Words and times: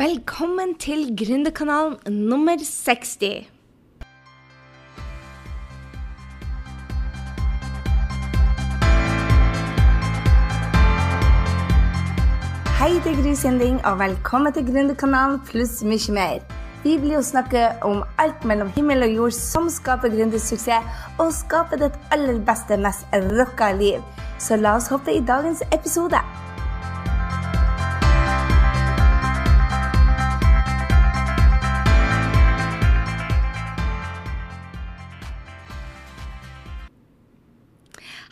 Velkommen 0.00 0.78
til 0.80 1.16
Gründerkanalen 1.18 1.96
nummer 2.28 2.56
60. 2.56 3.16
Hei, 12.78 12.88
det 12.94 13.12
er 13.12 13.20
Gry 13.20 13.34
Sinding, 13.34 13.84
og 13.84 13.98
velkommen 13.98 14.56
til 14.56 14.64
Gründerkanalen 14.70 15.42
pluss 15.44 15.82
mye 15.84 16.16
mer. 16.16 16.40
Vi 16.80 16.96
blir 16.96 17.18
jo 17.18 17.22
snakke 17.22 17.68
om 17.84 18.00
alt 18.16 18.44
mellom 18.48 18.72
himmel 18.72 19.04
og 19.04 19.16
jord 19.18 19.36
som 19.36 19.68
skaper 19.68 20.16
gründersuksess, 20.16 21.04
og 21.18 21.34
skaper 21.44 21.84
ditt 21.84 22.00
aller 22.16 22.40
beste, 22.48 22.80
mest 22.80 23.04
rocka 23.36 23.74
liv. 23.76 24.00
Så 24.40 24.56
la 24.56 24.78
oss 24.80 24.88
hoppe 24.88 25.12
i 25.12 25.20
dagens 25.20 25.60
episode. 25.76 26.24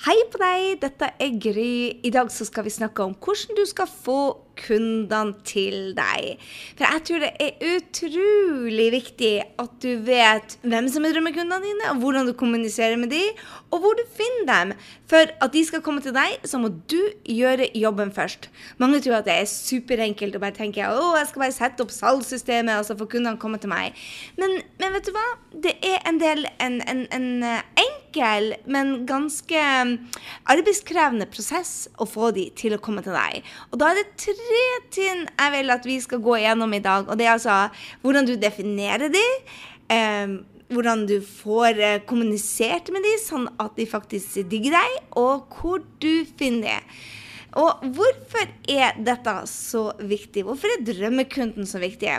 Hei 0.08 0.22
på 0.32 0.38
deg, 0.40 0.78
dette 0.80 1.04
er 1.20 1.34
Gry. 1.36 1.72
I 2.00 2.08
dag 2.08 2.30
så 2.32 2.46
skal 2.48 2.64
vi 2.64 2.70
snakke 2.72 3.04
om 3.04 3.10
hvordan 3.12 3.58
du 3.58 3.66
skal 3.68 3.90
få 3.92 4.20
kundene 4.58 5.36
til 5.48 5.92
deg. 5.96 6.42
For 6.78 6.86
jeg 6.86 7.04
tror 7.08 7.24
det 7.24 7.32
er 7.42 7.74
utrolig 7.76 8.88
viktig 8.94 9.32
at 9.62 9.76
du 9.82 9.90
vet 10.06 10.58
hvem 10.62 10.90
som 10.92 11.06
er 11.06 11.16
drømmekundene 11.16 11.64
dine, 11.64 11.90
og 11.92 12.02
hvordan 12.02 12.28
du 12.28 12.34
kommuniserer 12.38 12.98
med 13.00 13.12
dem, 13.14 13.42
og 13.72 13.82
hvor 13.82 13.98
du 13.98 14.04
finner 14.16 14.48
dem. 14.48 14.74
For 15.08 15.30
at 15.40 15.52
de 15.54 15.62
skal 15.64 15.82
komme 15.84 16.02
til 16.04 16.12
deg, 16.16 16.36
så 16.44 16.60
må 16.60 16.70
du 16.90 16.98
gjøre 17.24 17.70
jobben 17.76 18.10
først. 18.14 18.50
Mange 18.80 19.00
tror 19.04 19.20
at 19.20 19.28
det 19.28 19.38
er 19.40 19.48
superenkelt 19.48 20.36
å 20.36 20.42
bare 20.42 20.56
tenke 20.56 20.84
å, 20.84 21.14
jeg 21.16 21.30
skal 21.30 21.45
bare 21.45 21.56
sette 21.56 21.84
opp 21.84 21.95
salgssystemet, 21.95 22.76
og 22.76 22.88
så 22.88 22.96
får 22.98 23.12
kundene 23.14 23.40
komme 23.40 23.60
til 23.62 23.72
meg. 23.72 23.96
Men, 24.40 24.59
men, 24.80 24.96
vet 24.96 25.09
du 25.09 25.15
hva? 25.16 25.26
Det 25.65 25.74
er 25.84 26.02
en 26.09 26.20
del 26.20 26.45
en, 26.60 26.80
en, 26.88 27.04
en 27.15 27.28
enkel, 27.48 28.52
men 28.68 29.06
ganske 29.09 29.65
arbeidskrevende 30.48 31.28
prosess 31.30 31.88
å 31.96 32.09
få 32.09 32.32
de 32.37 32.48
til 32.59 32.76
å 32.76 32.82
komme 32.82 33.04
til 33.04 33.16
deg. 33.16 33.45
Og 33.72 33.80
da 33.80 33.93
er 33.93 34.00
det 34.00 34.09
tre 34.20 34.48
tre 34.49 34.66
ting 34.95 35.24
jeg 35.29 35.54
vil 35.54 35.74
at 35.74 35.88
vi 35.88 35.99
skal 36.02 36.23
gå 36.24 36.38
igjennom 36.41 36.73
i 36.74 36.85
dag. 36.85 37.09
Og 37.09 37.18
det 37.18 37.29
er 37.29 37.37
altså 37.37 37.68
hvordan 38.02 38.29
du 38.29 38.35
definerer 38.41 39.13
de. 39.13 39.27
Eh, 39.93 40.38
hvordan 40.73 41.07
du 41.09 41.18
får 41.24 41.79
eh, 41.80 42.01
kommunisert 42.09 42.90
med 42.93 43.05
de, 43.07 43.15
sånn 43.23 43.46
at 43.60 43.77
de 43.79 43.87
faktisk 43.88 44.43
digger 44.51 44.77
deg, 44.77 44.99
og 45.16 45.49
hvor 45.57 45.80
du 46.02 46.27
finner 46.38 46.68
det. 46.68 46.99
Og 47.59 47.80
hvorfor 47.96 48.51
er 48.68 48.99
dette 49.01 49.35
så 49.49 49.88
viktig? 50.05 50.45
Hvorfor 50.45 50.74
er 50.74 50.85
drømmekunden 50.85 51.66
så 51.66 51.80
viktig? 51.80 52.18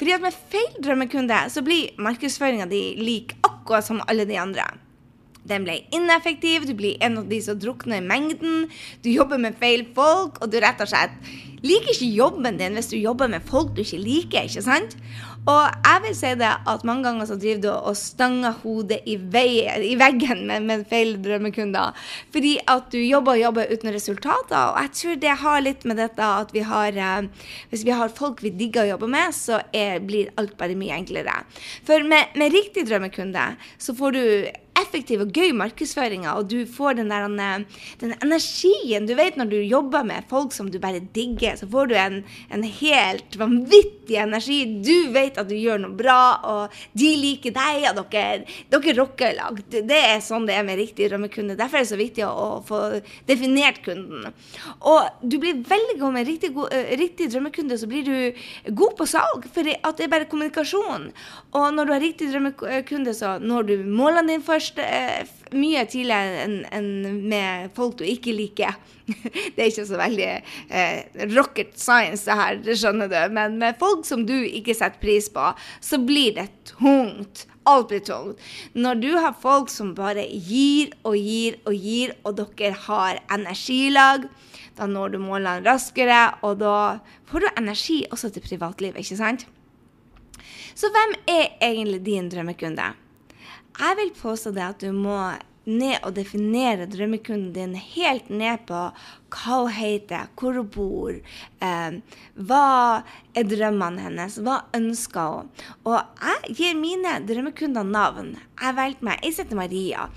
Fordi 0.00 0.14
at 0.16 0.22
med 0.24 0.36
feil 0.52 0.78
drømmekunde 0.80 1.42
så 1.52 1.60
blir 1.64 1.92
markedsføringa 2.00 2.64
di 2.70 2.94
lik 2.96 3.36
akkurat 3.44 3.84
som 3.84 4.00
alle 4.08 4.24
de 4.24 4.38
andre. 4.40 4.64
Den 5.48 5.64
ble 5.64 5.78
ineffektiv, 5.94 6.66
du 6.68 6.74
blir 6.76 6.98
en 7.04 7.22
av 7.22 7.30
de 7.30 7.40
som 7.44 7.58
drukner 7.58 8.00
i 8.00 8.04
mengden, 8.04 8.66
du 9.04 9.10
jobber 9.12 9.40
med 9.40 9.56
feil 9.60 9.86
folk, 9.96 10.40
og 10.40 10.52
du 10.52 10.60
rett 10.60 10.82
og 10.82 10.90
slett 10.90 11.16
liker 11.64 11.92
ikke 11.92 12.12
jobben 12.16 12.56
din 12.60 12.76
hvis 12.76 12.90
du 12.92 12.96
jobber 12.96 13.28
med 13.28 13.44
folk 13.48 13.74
du 13.76 13.82
ikke 13.84 14.00
liker. 14.00 14.48
ikke 14.48 14.64
sant? 14.64 14.96
Og 15.48 15.72
jeg 15.72 16.02
vil 16.04 16.14
si 16.18 16.30
det 16.36 16.50
at 16.68 16.82
mange 16.84 17.06
ganger 17.06 17.28
så 17.28 17.36
driver 17.40 17.60
du 17.64 17.68
og 17.72 17.96
stanger 17.96 18.58
hodet 18.60 18.98
i, 19.08 19.16
vei, 19.16 19.64
i 19.88 19.94
veggen 20.00 20.44
med, 20.48 20.66
med, 20.68 20.84
feil 20.90 21.14
drømmekunder. 21.24 21.96
Fordi 22.34 22.58
at 22.68 22.90
du 22.92 22.98
jobber 23.00 23.38
og 23.38 23.42
jobber 23.46 23.72
uten 23.72 23.92
resultater. 23.94 24.74
Og 24.74 24.76
jeg 24.84 24.92
tror 25.00 25.20
det 25.24 25.36
har 25.44 25.64
litt 25.64 25.86
med 25.88 26.00
dette 26.00 26.30
at 26.44 26.52
vi 26.52 26.64
har 26.68 26.92
eh, 26.92 27.48
Hvis 27.72 27.86
vi 27.88 27.96
har 27.96 28.12
folk 28.12 28.42
vi 28.44 28.52
digger 28.52 28.84
å 28.84 28.92
jobbe 28.92 29.08
med, 29.16 29.32
så 29.36 29.62
er, 29.72 30.00
blir 30.04 30.32
alt 30.40 30.56
bare 30.60 30.76
mye 30.76 30.98
enklere. 31.00 31.40
For 31.88 32.04
med, 32.04 32.36
med 32.36 32.52
riktig 32.52 32.84
drømmekunde 32.88 33.54
så 33.80 33.96
får 33.96 34.16
du 34.16 34.24
effektiv 34.80 35.24
og 35.24 35.32
gøy 35.36 35.52
markedsføring, 35.56 36.26
og 36.30 36.48
du 36.50 36.64
får 36.68 36.98
den 37.00 37.10
der 37.12 37.28
den 38.00 38.14
energien. 38.22 39.06
Du 39.06 39.14
vet 39.18 39.36
når 39.38 39.50
du 39.50 39.56
jobber 39.60 40.04
med 40.06 40.26
folk 40.30 40.54
som 40.56 40.70
du 40.70 40.78
bare 40.82 41.02
digger, 41.14 41.56
så 41.58 41.68
får 41.70 41.90
du 41.90 41.96
en, 41.98 42.20
en 42.50 42.64
helt 42.64 43.36
vanvittig 43.38 44.18
energi. 44.20 44.60
Du 44.84 45.10
vet 45.14 45.38
at 45.38 45.48
du 45.48 45.56
gjør 45.56 45.82
noe 45.84 45.96
bra, 45.96 46.20
og 46.46 46.80
de 46.98 47.10
liker 47.20 47.54
deg, 47.56 47.88
og 47.92 48.02
dere, 48.12 48.44
dere 48.72 48.96
rocker 48.98 49.36
lag. 49.38 49.60
Det 49.70 50.00
er 50.00 50.22
sånn 50.24 50.48
det 50.48 50.56
er 50.56 50.66
med 50.66 50.80
riktig 50.80 51.10
drømmekunde. 51.10 51.58
Derfor 51.58 51.80
er 51.80 51.86
det 51.86 51.92
så 51.92 52.00
viktig 52.00 52.26
å, 52.26 52.48
få 52.66 52.80
definert 53.28 53.80
kunden. 53.84 54.28
Og 54.88 55.22
du 55.22 55.38
blir 55.40 55.62
veldig 55.66 55.96
god 56.00 56.16
med 56.16 56.28
riktig, 56.28 56.52
god, 56.56 56.74
uh, 56.74 56.92
riktig 57.00 57.30
drømmekunde, 57.32 57.78
så 57.80 57.88
blir 57.90 58.06
du 58.06 58.72
god 58.76 58.96
på 58.98 59.08
salg, 59.08 59.46
for 59.52 59.66
det 59.66 59.78
er 59.80 60.12
bare 60.12 60.28
kommunikasjon. 60.30 61.10
Og 61.56 61.66
når 61.74 61.88
du 61.88 61.94
har 61.94 62.04
riktig 62.04 62.30
drømmekunde, 62.32 63.14
så 63.16 63.36
når 63.42 63.70
du 63.70 63.74
målene 63.86 64.30
dine 64.30 64.44
først 64.44 64.69
først 64.70 64.78
eh, 64.78 65.26
mye 65.56 65.84
tidligere 65.88 66.44
enn 66.44 66.56
en 66.70 67.28
med 67.28 67.70
folk 67.74 67.98
du 67.98 68.04
ikke 68.04 68.32
liker. 68.32 68.76
det 69.54 69.58
er 69.58 69.70
ikke 69.70 69.86
så 69.88 69.98
veldig 69.98 70.28
eh, 70.70 71.30
rocket 71.34 71.78
science, 71.78 72.24
det 72.26 72.36
her, 72.38 72.60
det 72.62 72.76
skjønner 72.78 73.10
du. 73.10 73.18
Men 73.34 73.58
med 73.58 73.78
folk 73.80 74.04
som 74.06 74.26
du 74.26 74.36
ikke 74.44 74.74
setter 74.74 75.00
pris 75.02 75.28
på, 75.32 75.52
så 75.80 75.98
blir 75.98 76.36
det 76.38 76.48
tungt. 76.64 77.46
Alt 77.68 77.90
blir 77.90 78.00
tungt. 78.04 78.40
Når 78.74 79.00
du 79.02 79.10
har 79.18 79.36
folk 79.40 79.70
som 79.70 79.94
bare 79.94 80.24
gir 80.26 80.94
og 81.04 81.16
gir 81.18 81.58
og 81.66 81.74
gir, 81.74 82.14
og 82.24 82.38
dere 82.38 82.74
har 82.86 83.20
energilag, 83.30 84.28
da 84.78 84.86
når 84.88 85.16
du 85.16 85.20
målene 85.20 85.66
raskere, 85.66 86.30
og 86.46 86.60
da 86.62 87.00
får 87.28 87.44
du 87.44 87.50
energi 87.58 88.02
også 88.10 88.30
til 88.32 88.46
privatlivet, 88.46 89.02
ikke 89.02 89.18
sant? 89.18 89.46
Så 90.78 90.88
hvem 90.94 91.18
er 91.28 91.50
egentlig 91.60 92.00
din 92.06 92.30
drømmekunde? 92.32 92.92
Jeg 93.80 93.96
vil 94.00 94.12
påstå 94.16 94.52
det 94.56 94.66
at 94.66 94.82
du 94.82 94.90
må 94.92 95.18
ned 95.68 96.00
og 96.06 96.14
definere 96.16 96.88
drømmekunden 96.90 97.52
din 97.54 97.74
helt 97.76 98.30
ned 98.32 98.64
på 98.68 98.80
hva 99.30 99.58
hun 99.60 99.72
heter, 99.76 100.30
hvor 100.38 100.56
hun 100.56 100.70
bor, 100.72 101.18
eh, 101.62 101.98
hva 102.34 102.64
er 103.36 103.48
drømmene 103.48 104.06
hennes, 104.08 104.38
hva 104.40 104.62
ønsker 104.76 105.36
hun? 105.36 105.50
Og 105.84 106.00
jeg 106.00 106.56
gir 106.56 106.80
mine 106.80 107.18
drømmekunder 107.28 107.86
navn. 107.86 108.34
Jeg 108.60 108.76
valgte 108.76 109.04
meg 109.06 109.20
Jeg 109.24 109.36
heter 109.38 109.56
Maria 109.56 110.08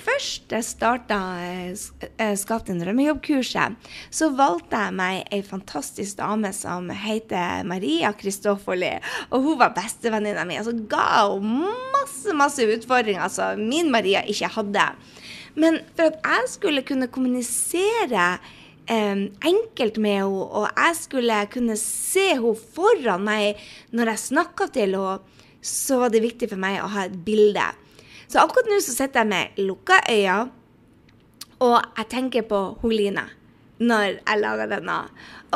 først 0.00 0.52
jeg 0.54 0.66
starta 0.66 1.18
eh, 1.42 2.34
Skap 2.38 2.66
din 2.68 2.80
drømmejobb-kurset, 2.82 3.76
så 4.10 4.30
valgte 4.36 4.80
jeg 4.86 4.96
meg 4.98 5.30
ei 5.34 5.42
fantastisk 5.46 6.18
dame 6.20 6.52
som 6.56 6.90
heter 6.90 7.64
Maria 7.68 8.12
Kristofferli. 8.16 8.96
Og 9.30 9.46
hun 9.46 9.60
var 9.60 9.74
bestevenninna 9.76 10.46
mi. 10.48 10.58
så 10.62 10.74
ga 10.90 11.26
hun 11.30 11.64
masse, 11.94 12.34
masse 12.36 12.66
utfordringer 12.76 13.32
som 13.32 13.62
min 13.68 13.90
Maria 13.92 14.24
ikke 14.26 14.52
hadde. 14.58 14.86
Men 15.56 15.80
for 15.96 16.10
at 16.10 16.20
jeg 16.20 16.52
skulle 16.52 16.84
kunne 16.86 17.08
kommunisere 17.08 18.26
eh, 18.88 19.24
enkelt 19.52 19.96
med 20.02 20.20
henne, 20.20 20.44
og 20.50 20.68
jeg 20.68 21.00
skulle 21.00 21.40
kunne 21.52 21.78
se 21.80 22.28
henne 22.34 22.54
foran 22.76 23.24
meg 23.26 23.64
når 23.96 24.12
jeg 24.12 24.28
snakka 24.30 24.70
til 24.74 24.98
henne, 24.98 25.18
så 25.66 25.98
var 25.98 26.12
det 26.14 26.22
viktig 26.22 26.52
for 26.52 26.62
meg 26.62 26.78
å 26.78 26.92
ha 26.92 27.08
et 27.08 27.18
bilde. 27.26 27.64
Så 28.26 28.42
akkurat 28.42 28.68
nå 28.70 28.78
så 28.82 28.94
sitter 28.94 29.22
jeg 29.22 29.30
med 29.30 29.60
lukka 29.62 30.00
øyne, 30.10 30.50
og 31.62 31.76
jeg 31.96 32.08
tenker 32.10 32.42
på 32.50 32.90
Line 32.90 33.24
når 33.78 34.20
jeg 34.22 34.40
lager 34.40 34.70
denne. 34.70 35.00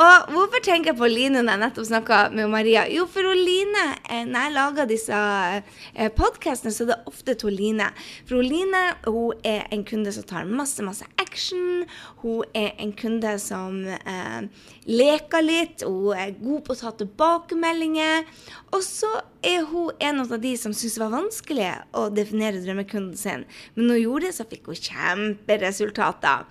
Og 0.01 0.31
hvorfor 0.33 0.61
tenker 0.63 0.91
jeg 0.91 0.97
på 0.97 1.09
Line 1.09 1.41
når 1.43 1.55
jeg 1.55 1.61
nettopp 1.61 1.87
snakka 1.89 2.19
med 2.33 2.47
Maria? 2.49 2.85
Jo, 2.89 3.03
for 3.11 3.27
Line, 3.35 3.83
eh, 4.07 4.23
når 4.25 4.45
jeg 4.45 4.53
lager 4.55 4.89
disse 4.89 5.17
eh, 5.17 6.11
podkastene, 6.15 6.71
så 6.73 6.85
er 6.85 6.91
det 6.93 7.11
ofte 7.11 7.35
til 7.35 7.53
Line. 7.57 7.89
For 8.29 8.41
Line 8.45 8.83
hun 9.07 9.41
er 9.45 9.67
en 9.73 9.83
kunde 9.85 10.13
som 10.15 10.25
tar 10.29 10.47
masse, 10.47 10.81
masse 10.85 11.05
action. 11.21 11.83
Hun 12.23 12.47
er 12.55 12.71
en 12.79 12.93
kunde 12.97 13.35
som 13.43 13.81
eh, 13.91 14.47
leker 14.87 15.45
litt. 15.45 15.83
Hun 15.83 16.15
er 16.15 16.37
god 16.39 16.65
på 16.65 16.77
å 16.77 16.81
ta 16.81 16.93
tilbakemeldinger. 17.01 18.29
Og 18.71 18.85
så 18.85 19.11
er 19.43 19.65
hun 19.67 19.91
en 19.99 20.23
av 20.23 20.37
de 20.39 20.53
som 20.57 20.73
syntes 20.73 20.97
det 20.97 21.03
var 21.03 21.17
vanskelig 21.17 21.71
å 21.97 22.07
definere 22.13 22.63
drømmekunden 22.63 23.17
sin. 23.19 23.43
Men 23.75 23.89
når 23.89 23.99
hun 23.99 24.05
gjorde 24.05 24.29
det, 24.29 24.37
så 24.39 24.47
fikk 24.47 24.71
hun 24.71 24.85
kjemperesultater. 24.87 26.47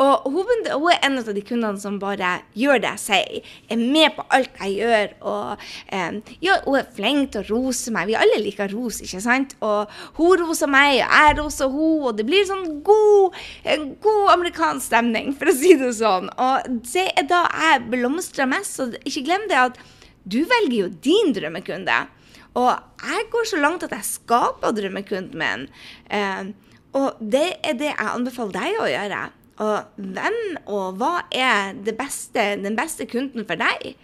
Og 0.00 0.28
hun, 0.32 0.48
hun 0.64 0.86
er 0.92 1.02
en 1.04 1.18
av 1.20 1.28
de 1.36 1.42
kundene 1.44 1.80
som 1.80 1.98
bare 2.00 2.38
gjør 2.56 2.80
det 2.80 2.92
jeg 2.94 3.02
sier, 3.02 3.48
er 3.68 3.80
med 3.80 4.14
på 4.16 4.24
alt 4.32 4.60
jeg 4.62 4.76
gjør. 4.78 5.14
Og 5.28 5.64
eh, 5.92 6.20
ja, 6.44 6.56
hun 6.64 6.78
er 6.80 6.92
flink 6.96 7.34
til 7.34 7.42
å 7.42 7.48
rose 7.50 7.92
meg. 7.92 8.08
Vi 8.08 8.16
alle 8.18 8.40
liker 8.40 8.72
ros, 8.72 9.02
ikke 9.04 9.20
sant? 9.24 9.56
Og 9.66 9.90
hun 10.16 10.40
roser 10.40 10.70
meg, 10.72 11.02
og 11.04 11.16
jeg 11.18 11.36
roser 11.40 11.74
hun, 11.74 12.06
og 12.08 12.16
det 12.16 12.26
blir 12.28 12.46
sånn 12.48 12.64
god, 12.86 13.36
god 14.04 14.32
amerikansk 14.38 14.88
stemning, 14.88 15.34
for 15.36 15.52
å 15.52 15.56
si 15.56 15.74
det 15.80 15.92
sånn. 15.98 16.30
Og 16.40 16.70
det 16.88 17.10
er 17.12 17.28
da 17.28 17.44
jeg 17.50 17.84
blomstrer 17.92 18.48
mest. 18.48 18.78
Så 18.78 18.88
ikke 19.04 19.26
glem 19.28 19.44
det 19.50 19.58
at 19.60 19.82
du 20.30 20.40
velger 20.48 20.78
jo 20.78 20.88
din 21.04 21.34
drømmekunde. 21.36 21.98
Og 22.58 22.72
jeg 23.04 23.28
går 23.32 23.46
så 23.46 23.60
langt 23.60 23.84
at 23.86 23.92
jeg 23.94 24.08
skaper 24.08 24.72
drømmekunden 24.74 25.38
min. 25.38 25.68
Eh, 26.08 26.50
og 26.98 27.20
det 27.20 27.46
er 27.62 27.76
det 27.78 27.92
jeg 27.92 28.08
anbefaler 28.14 28.56
deg 28.56 28.80
å 28.80 28.88
gjøre. 28.90 29.20
Og 29.60 30.02
hvem 30.16 30.38
og 30.72 30.96
hva 31.00 31.14
er 31.34 31.74
beste, 31.98 32.46
den 32.62 32.78
beste 32.78 33.06
kunden 33.10 33.44
for 33.48 33.60
deg? 33.60 33.94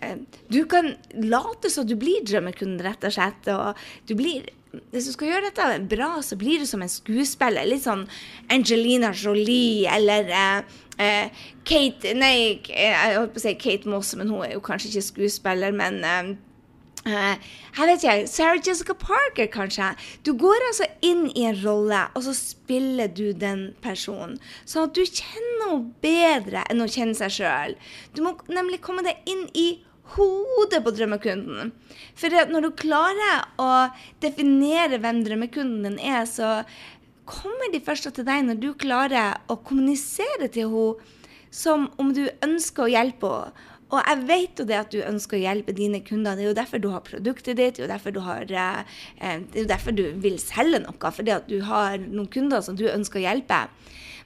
eh, 0.00 0.16
Du 0.48 0.64
kan 0.70 0.94
late 1.12 1.70
som 1.70 1.86
du 1.86 1.96
blir 2.00 2.24
drømmekunden, 2.24 2.80
rett 2.84 3.04
og 3.04 3.12
slett. 3.12 3.48
Og 3.52 3.74
du 4.08 4.14
blir 4.18 4.48
hvis 4.90 5.06
du 5.06 5.12
skal 5.14 5.28
gjøre 5.30 5.50
dette 5.50 5.66
bra, 5.90 6.08
så 6.22 6.34
blir 6.38 6.58
du 6.58 6.66
som 6.66 6.82
en 6.82 6.90
skuespiller. 6.90 7.66
Litt 7.68 7.84
sånn 7.84 8.06
Angelina 8.50 9.12
Jolie 9.14 9.86
eller 9.90 10.30
eh, 10.34 10.78
eh, 10.98 11.44
Kate 11.68 12.14
Nei, 12.18 12.60
jeg 12.66 13.14
holdt 13.18 13.36
på 13.36 13.42
å 13.42 13.44
si 13.44 13.54
Kate 13.60 13.90
Moss, 13.90 14.14
men 14.18 14.32
hun 14.32 14.42
er 14.46 14.56
jo 14.56 14.64
kanskje 14.64 14.90
ikke 14.90 15.06
skuespiller. 15.10 15.76
Men 15.76 16.00
eh, 16.02 16.32
jeg 17.04 17.88
vet 17.88 18.04
ikke, 18.04 18.28
Sarah 18.30 18.60
Jessica 18.64 18.94
Parker, 18.96 19.48
kanskje. 19.52 19.90
Du 20.24 20.32
går 20.40 20.68
altså 20.70 20.86
inn 21.04 21.26
i 21.34 21.44
en 21.48 21.58
rolle, 21.60 22.06
og 22.16 22.24
så 22.24 22.32
spiller 22.36 23.10
du 23.12 23.26
den 23.36 23.74
personen. 23.84 24.38
Sånn 24.64 24.88
at 24.88 24.96
du 24.96 25.02
kjenner 25.04 25.54
henne 25.64 25.94
bedre 26.04 26.62
enn 26.70 26.84
å 26.84 26.90
kjenne 26.90 27.16
seg 27.18 27.34
sjøl. 27.38 27.74
Du 28.14 28.22
må 28.24 28.34
nemlig 28.52 28.82
komme 28.84 29.04
deg 29.06 29.20
inn 29.30 29.46
i 29.56 29.68
hodet 30.14 30.82
på 30.84 30.92
drømmekunden. 30.94 31.72
For 32.18 32.34
når 32.50 32.66
du 32.66 32.70
klarer 32.78 33.46
å 33.60 33.70
definere 34.22 35.00
hvem 35.00 35.22
drømmekunden 35.24 35.86
din 35.86 36.00
er, 36.00 36.24
så 36.28 36.62
kommer 37.24 37.72
de 37.72 37.80
først 37.84 38.10
til 38.12 38.26
deg 38.26 38.44
når 38.44 38.60
du 38.60 38.70
klarer 38.76 39.40
å 39.48 39.56
kommunisere 39.64 40.50
til 40.52 40.72
henne 40.72 41.20
som 41.54 41.86
om 42.02 42.08
du 42.10 42.24
ønsker 42.42 42.84
å 42.84 42.90
hjelpe 42.90 43.30
henne 43.30 43.70
og 43.94 44.00
jeg 44.02 44.24
vet 44.28 44.60
jo 44.60 44.66
det 44.68 44.78
at 44.78 44.92
du 44.92 45.00
ønsker 45.04 45.38
å 45.38 45.42
hjelpe 45.44 45.74
dine 45.76 46.00
kunder. 46.04 46.36
Det 46.36 46.44
er 46.44 46.50
jo 46.50 46.56
derfor 46.58 46.82
du 46.82 46.90
har 46.92 47.04
produktet 47.06 47.58
ditt, 47.60 47.76
det 47.76 47.84
er 47.84 47.86
jo 47.86 47.92
derfor 47.92 48.14
du, 48.14 48.20
har, 48.24 48.44
eh, 48.50 48.98
eh, 49.20 49.44
det 49.52 49.64
er 49.64 49.70
derfor 49.70 49.94
du 49.96 50.04
vil 50.24 50.38
selge 50.42 50.82
noe. 50.84 51.12
Fordi 51.18 51.34
at 51.36 51.48
du 51.50 51.60
har 51.68 51.98
noen 52.02 52.30
kunder 52.32 52.64
som 52.64 52.78
du 52.78 52.86
ønsker 52.90 53.22
å 53.22 53.26
hjelpe. 53.26 53.64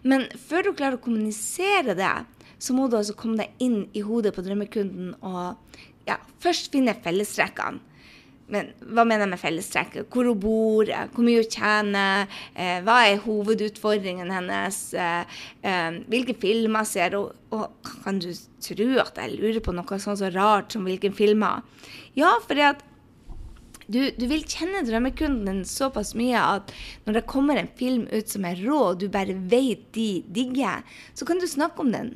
Men 0.09 0.29
før 0.49 0.69
du 0.69 0.73
klarer 0.79 0.99
å 0.99 1.05
kommunisere 1.05 1.97
det, 1.99 2.15
så 2.59 2.75
må 2.75 2.89
du 2.89 2.97
altså 2.99 3.15
komme 3.19 3.39
deg 3.39 3.63
inn 3.63 3.85
i 3.95 4.03
hodet 4.03 4.33
på 4.35 4.43
drømmekunden 4.43 5.15
og 5.23 5.79
ja, 6.09 6.17
først 6.43 6.73
finne 6.75 6.97
fellestrekkene. 7.05 7.85
Men 8.49 8.71
hva 8.81 9.05
mener 9.05 9.27
jeg 9.27 9.33
med 9.35 9.43
fellestrekk? 9.43 9.97
Hvor 10.09 10.29
hun 10.31 10.41
bor, 10.41 10.91
hvor 11.13 11.27
mye 11.27 11.43
hun 11.43 11.51
tjener, 11.53 12.29
eh, 12.55 12.79
hva 12.87 12.99
er 13.07 13.23
hovedutfordringen 13.25 14.33
hennes, 14.33 14.79
eh, 14.95 15.39
eh, 15.63 15.99
hvilke 16.09 16.37
filmer 16.39 16.89
ser 16.89 17.17
hun 17.19 17.35
Og 17.51 17.73
kan 18.05 18.19
du 18.21 18.29
tro 18.61 18.89
at 19.01 19.17
jeg 19.17 19.39
lurer 19.39 19.61
på 19.65 19.73
noe 19.73 19.99
sånn 19.99 20.19
så 20.21 20.29
rart 20.35 20.73
som 20.73 20.85
hvilke 20.85 21.09
filmer? 21.17 21.63
Ja, 22.15 22.35
fordi 22.45 22.61
at 22.61 22.83
du, 23.89 24.03
du, 24.13 24.27
vil 24.29 24.45
kjenne 24.45 24.85
drømmekunden 24.85 25.63
såpass 25.65 26.13
mye 26.19 26.37
at 26.37 26.75
når 27.07 27.19
det 27.19 27.29
kommer 27.31 27.57
en 27.57 27.71
film 27.79 28.05
ut 28.13 28.29
som 28.29 28.45
er 28.45 28.61
rå, 28.61 28.77
og 28.91 29.01
du 29.01 29.09
bare 29.09 29.33
vet 29.49 29.87
de 29.97 30.23
digger, 30.29 30.85
så 31.17 31.25
kan 31.25 31.41
du 31.41 31.49
snakke 31.49 31.81
om 31.81 31.95
den. 31.95 32.11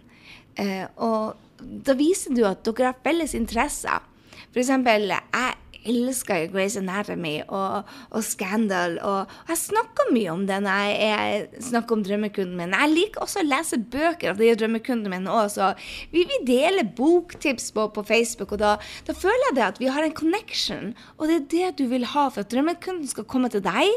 Eh, 0.60 0.84
og 1.00 1.32
da 1.62 1.96
viser 1.96 2.36
du 2.36 2.44
at 2.44 2.60
dere 2.66 2.92
har 2.92 3.00
felles 3.04 3.32
interesser. 3.38 4.04
For 4.52 4.60
eksempel, 4.60 5.08
jeg 5.14 5.56
elsker 5.88 6.44
jo 6.44 6.50
Grace 6.52 6.80
Anatomy 6.80 7.34
og, 7.46 7.88
og 8.10 8.24
Scandal. 8.26 8.98
Og, 9.06 9.32
jeg 9.48 9.60
snakker 9.60 10.12
mye 10.14 10.30
om 10.32 10.44
det 10.48 10.60
når 10.64 10.92
jeg 10.92 11.64
snakker 11.70 11.96
om 11.96 12.04
drømmekunden 12.06 12.58
min. 12.58 12.76
Jeg 12.76 12.92
liker 12.92 13.24
også 13.24 13.42
å 13.42 13.48
lese 13.48 13.80
bøker 13.80 14.32
av 14.32 14.40
de 14.42 14.52
drømmekundene 14.60 15.12
mine 15.12 15.32
òg, 15.32 15.50
så 15.54 15.72
vi, 16.14 16.24
vi, 16.28 16.40
deler 16.48 16.88
boktips 16.96 17.70
på, 17.74 17.88
på 17.94 18.06
Facebook. 18.06 18.54
Og 18.56 18.62
da, 18.62 18.76
da, 19.08 19.16
føler 19.16 19.50
jeg 19.50 19.58
det 19.58 19.68
at 19.68 19.82
vi 19.82 19.90
har 19.92 20.06
en 20.06 20.16
connection, 20.16 20.94
og 21.18 21.28
det 21.28 21.38
er 21.40 21.50
det 21.52 21.74
du 21.82 21.86
vil 21.92 22.08
ha 22.14 22.28
for 22.30 22.44
at 22.44 22.52
drømmekunden 22.52 23.10
skal 23.10 23.28
komme 23.28 23.52
til 23.52 23.64
deg. 23.64 23.92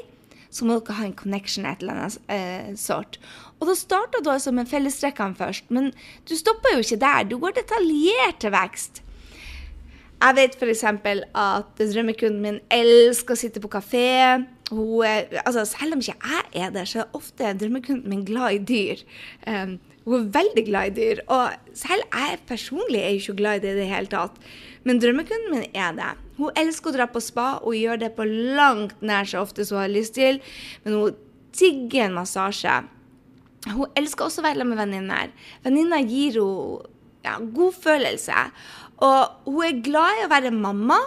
Så 0.56 0.64
må 0.64 0.78
dere 0.80 0.96
ha 1.02 1.08
en 1.08 1.18
connection 1.18 1.66
et 1.68 1.82
eller 1.84 1.98
annet 1.98 2.30
eh, 2.32 2.76
sort. 2.80 3.18
Og 3.60 3.68
da 3.68 3.76
starter 3.76 4.24
du 4.24 4.30
altså 4.32 4.54
med 4.56 4.70
fellestrekkene 4.72 5.36
først, 5.36 5.68
men 5.74 5.90
du 6.30 6.36
stopper 6.40 6.78
jo 6.78 6.86
ikke 6.86 7.02
der. 7.02 7.28
Du 7.28 7.36
går 7.42 7.58
detaljert 7.58 8.40
til 8.44 8.54
vekst. 8.56 9.02
Jeg 10.26 10.34
vet 10.40 10.56
f.eks. 10.58 10.84
at 11.38 11.82
drømmekunden 11.94 12.42
min 12.42 12.56
elsker 12.74 13.36
å 13.36 13.38
sitte 13.38 13.62
på 13.62 13.70
kafé. 13.76 14.06
Hun, 14.72 15.04
altså, 15.44 15.68
selv 15.70 15.94
om 15.94 16.02
ikke 16.02 16.16
jeg 16.16 16.64
er 16.64 16.72
der, 16.74 16.88
så 16.90 17.04
er 17.04 17.18
ofte 17.18 17.52
drømmekunden 17.60 18.10
min 18.10 18.24
glad 18.26 18.56
i 18.56 18.64
dyr. 18.66 19.04
Um, 19.46 19.76
hun 20.08 20.24
er 20.24 20.32
veldig 20.34 20.64
glad 20.66 20.90
i 20.90 20.96
dyr. 20.98 21.22
Og 21.30 21.78
selv 21.78 22.08
jeg 22.10 22.40
personlig 22.50 23.04
er 23.04 23.20
ikke 23.20 23.38
glad 23.38 23.60
i 23.60 23.64
det 23.68 23.76
i 23.76 23.80
det 23.84 23.92
hele 23.92 24.10
tatt. 24.10 24.40
Men 24.86 25.04
drømmekunden 25.04 25.54
min 25.54 25.68
er 25.78 25.94
det. 26.00 26.10
Hun 26.40 26.58
elsker 26.58 26.90
å 26.90 26.96
dra 26.98 27.08
på 27.12 27.22
spa, 27.22 27.48
og 27.62 27.78
gjør 27.78 28.02
det 28.02 28.16
på 28.18 28.26
langt 28.26 29.06
nær 29.06 29.30
så 29.30 29.46
ofte 29.46 29.66
som 29.66 29.78
hun 29.78 29.86
har 29.86 29.94
lyst 29.94 30.18
til. 30.18 30.42
Men 30.88 30.98
hun 31.04 31.22
digger 31.54 32.08
en 32.08 32.18
massasje. 32.18 32.82
Hun 33.70 33.94
elsker 33.98 34.26
også 34.26 34.42
å 34.42 34.50
være 34.50 34.66
med 34.66 34.82
venninner. 34.82 35.30
Venninner 35.66 36.02
gir 36.02 36.42
henne 36.42 36.92
ja, 37.26 37.40
god 37.42 37.74
følelse. 37.82 38.42
Og 39.04 39.50
hun 39.50 39.64
er 39.66 39.84
glad 39.84 40.22
i 40.22 40.26
å 40.26 40.32
være 40.32 40.54
mamma, 40.56 41.00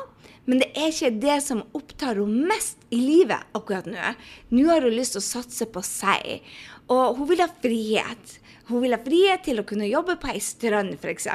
men 0.48 0.62
det 0.62 0.68
er 0.72 0.90
ikke 0.90 1.12
det 1.20 1.38
som 1.44 1.64
opptar 1.76 2.20
henne 2.20 2.48
mest 2.48 2.80
i 2.94 3.00
livet 3.02 3.48
akkurat 3.56 3.88
nå. 3.88 4.12
Nå 4.52 4.66
har 4.70 4.84
hun 4.84 4.96
lyst 4.96 5.16
til 5.16 5.22
å 5.22 5.28
satse 5.28 5.68
på 5.68 5.82
seg, 5.84 6.44
og 6.88 7.20
hun 7.20 7.28
vil 7.32 7.44
ha 7.44 7.48
frihet. 7.52 8.38
Hun 8.68 8.84
vil 8.84 8.96
ha 8.96 9.00
frihet 9.00 9.44
til 9.44 9.60
å 9.60 9.66
kunne 9.68 9.88
jobbe 9.88 10.16
på 10.20 10.32
ei 10.32 10.40
strand, 10.44 10.96
f.eks. 10.96 11.28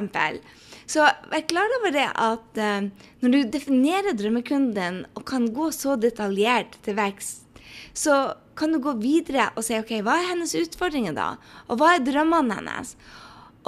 Så 0.89 1.05
vær 1.31 1.45
klar 1.49 1.77
over 1.79 1.93
det 1.95 2.07
at 2.09 2.59
uh, 2.59 2.89
når 3.23 3.33
du 3.33 3.53
definerer 3.53 4.17
drømmekunden 4.17 5.03
og 5.13 5.25
kan 5.29 5.47
gå 5.55 5.69
så 5.73 5.95
detaljert 5.97 6.75
til 6.85 6.97
vekst, 6.97 7.45
så 7.93 8.33
kan 8.57 8.73
du 8.73 8.81
gå 8.81 8.95
videre 9.01 9.47
og 9.57 9.65
si 9.65 9.77
OK, 9.77 9.95
hva 10.05 10.17
er 10.19 10.31
hennes 10.33 10.53
utfordringer 10.57 11.15
da? 11.17 11.35
Og 11.69 11.79
hva 11.79 11.95
er 11.95 12.05
drømmene 12.05 12.59
hennes? 12.59 12.95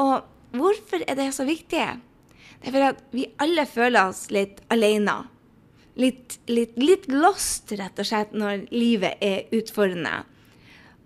Og 0.02 0.26
hvorfor 0.58 1.06
er 1.06 1.18
det 1.18 1.32
så 1.38 1.46
viktig? 1.48 1.86
Det 2.66 2.72
er 2.72 2.74
fordi 2.74 2.86
at 2.90 3.02
vi 3.14 3.24
alle 3.46 3.64
føler 3.70 4.10
oss 4.10 4.24
litt 4.34 4.64
alene. 4.74 5.20
Litt, 6.02 6.40
litt, 6.50 6.72
litt 6.82 7.04
lost, 7.14 7.70
rett 7.78 8.00
og 8.02 8.08
slett, 8.10 8.32
når 8.34 8.64
livet 8.74 9.22
er 9.22 9.52
utfordrende. 9.54 10.24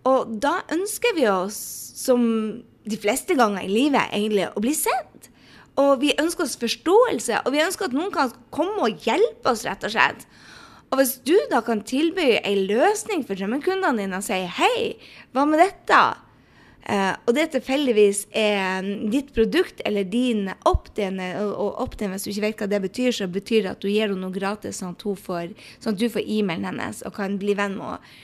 Og 0.07 0.37
da 0.39 0.61
ønsker 0.71 1.17
vi 1.17 1.25
oss, 1.27 1.57
som 1.99 2.23
de 2.87 2.99
fleste 3.03 3.35
ganger 3.35 3.67
i 3.67 3.73
livet, 3.73 4.07
egentlig 4.15 4.47
å 4.55 4.63
bli 4.63 4.71
sett. 4.71 5.27
Og 5.75 5.99
vi 5.99 6.13
ønsker 6.15 6.47
oss 6.47 6.55
forståelse, 6.63 7.43
og 7.43 7.51
vi 7.51 7.65
ønsker 7.65 7.89
at 7.89 7.97
noen 7.99 8.15
kan 8.15 8.31
komme 8.55 8.87
og 8.87 9.03
hjelpe 9.03 9.51
oss, 9.51 9.65
rett 9.67 9.83
og 9.83 9.91
slett. 9.91 10.23
Og 10.93 11.01
hvis 11.01 11.17
du 11.27 11.35
da 11.51 11.59
kan 11.59 11.83
tilby 11.83 12.37
ei 12.39 12.55
løsning 12.71 13.27
for 13.27 13.35
drømmekundene 13.35 13.99
dine 13.99 14.23
og 14.23 14.25
si 14.25 14.39
hei, 14.47 14.95
hva 15.35 15.43
med 15.43 15.59
dette? 15.59 15.99
Uh, 16.89 17.13
og 17.29 17.35
det 17.37 17.51
tilfeldigvis 17.53 18.23
er 18.33 18.85
ditt 19.13 19.27
produkt 19.35 19.83
eller 19.85 20.07
din 20.09 20.47
opt-in, 20.65 21.19
og 21.21 21.77
opt-in, 21.83 22.09
hvis 22.15 22.25
du 22.25 22.31
ikke 22.31 22.45
vet 22.47 22.63
hva 22.63 22.67
det 22.71 22.79
betyr, 22.87 23.11
så 23.13 23.27
betyr 23.29 23.67
det 23.67 23.73
at 23.75 23.83
du 23.83 23.91
gir 23.91 24.07
henne 24.07 24.17
noe 24.23 24.33
gratis, 24.33 24.79
sånn 24.81 24.95
at, 24.97 25.05
får, 25.05 25.51
sånn 25.83 25.93
at 25.93 26.01
du 26.01 26.07
får 26.09 26.25
e-mailen 26.25 26.65
hennes 26.71 27.03
og 27.05 27.13
kan 27.19 27.37
bli 27.41 27.53
venn 27.59 27.77
med 27.77 27.93
henne. 27.93 28.15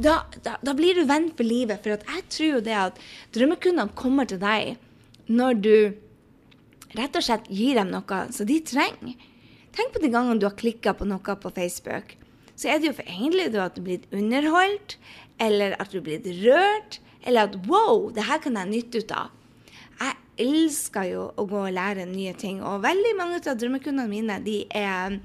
Da, 0.00 0.14
da, 0.44 0.54
da, 0.64 0.72
blir 0.76 0.96
du 0.96 1.02
venn 1.08 1.28
for 1.36 1.44
livet. 1.44 1.82
For 1.82 1.92
jeg 1.92 2.22
tror 2.32 2.54
jo 2.54 2.60
det 2.64 2.76
at 2.76 3.00
drømmekundene 3.36 3.96
kommer 3.98 4.28
til 4.28 4.40
deg 4.40 4.78
når 5.28 5.58
du 5.60 5.74
rett 6.96 7.18
og 7.18 7.24
slett 7.24 7.50
gir 7.52 7.76
dem 7.76 7.92
noe 7.92 8.22
som 8.32 8.48
de 8.48 8.56
trenger. 8.64 9.26
Tenk 9.76 9.92
på 9.94 10.02
de 10.02 10.10
gangene 10.10 10.40
du 10.40 10.48
har 10.48 10.56
klikka 10.58 10.94
på 10.96 11.06
noe 11.08 11.36
på 11.42 11.52
Facebook. 11.56 12.16
Så 12.56 12.68
er 12.68 12.80
det 12.80 12.90
jo 12.90 12.96
for 12.96 13.08
egentlig 13.08 13.48
at 13.48 13.76
du 13.76 13.82
er 13.82 13.86
blitt 13.86 14.08
underholdt, 14.12 14.96
eller 15.40 15.76
at 15.80 15.92
du 15.92 16.00
er 16.00 16.06
blitt 16.08 16.26
rørt 16.42 16.98
eller 17.24 17.48
at 17.48 17.60
wow, 17.68 18.08
det 18.14 18.26
her 18.28 18.40
kan 18.42 18.56
jeg 18.56 18.70
nytte 18.70 19.04
ut 19.04 19.14
av. 19.16 19.36
Jeg 20.00 20.16
elsker 20.40 21.08
jo 21.10 21.24
å 21.36 21.44
gå 21.44 21.62
og 21.66 21.74
lære 21.76 22.06
nye 22.08 22.32
ting. 22.38 22.62
Og 22.64 22.80
veldig 22.84 23.12
mange 23.18 23.40
av 23.42 23.58
drømmekundene 23.60 24.08
mine 24.08 24.38
de 24.44 24.62
er, 24.76 25.18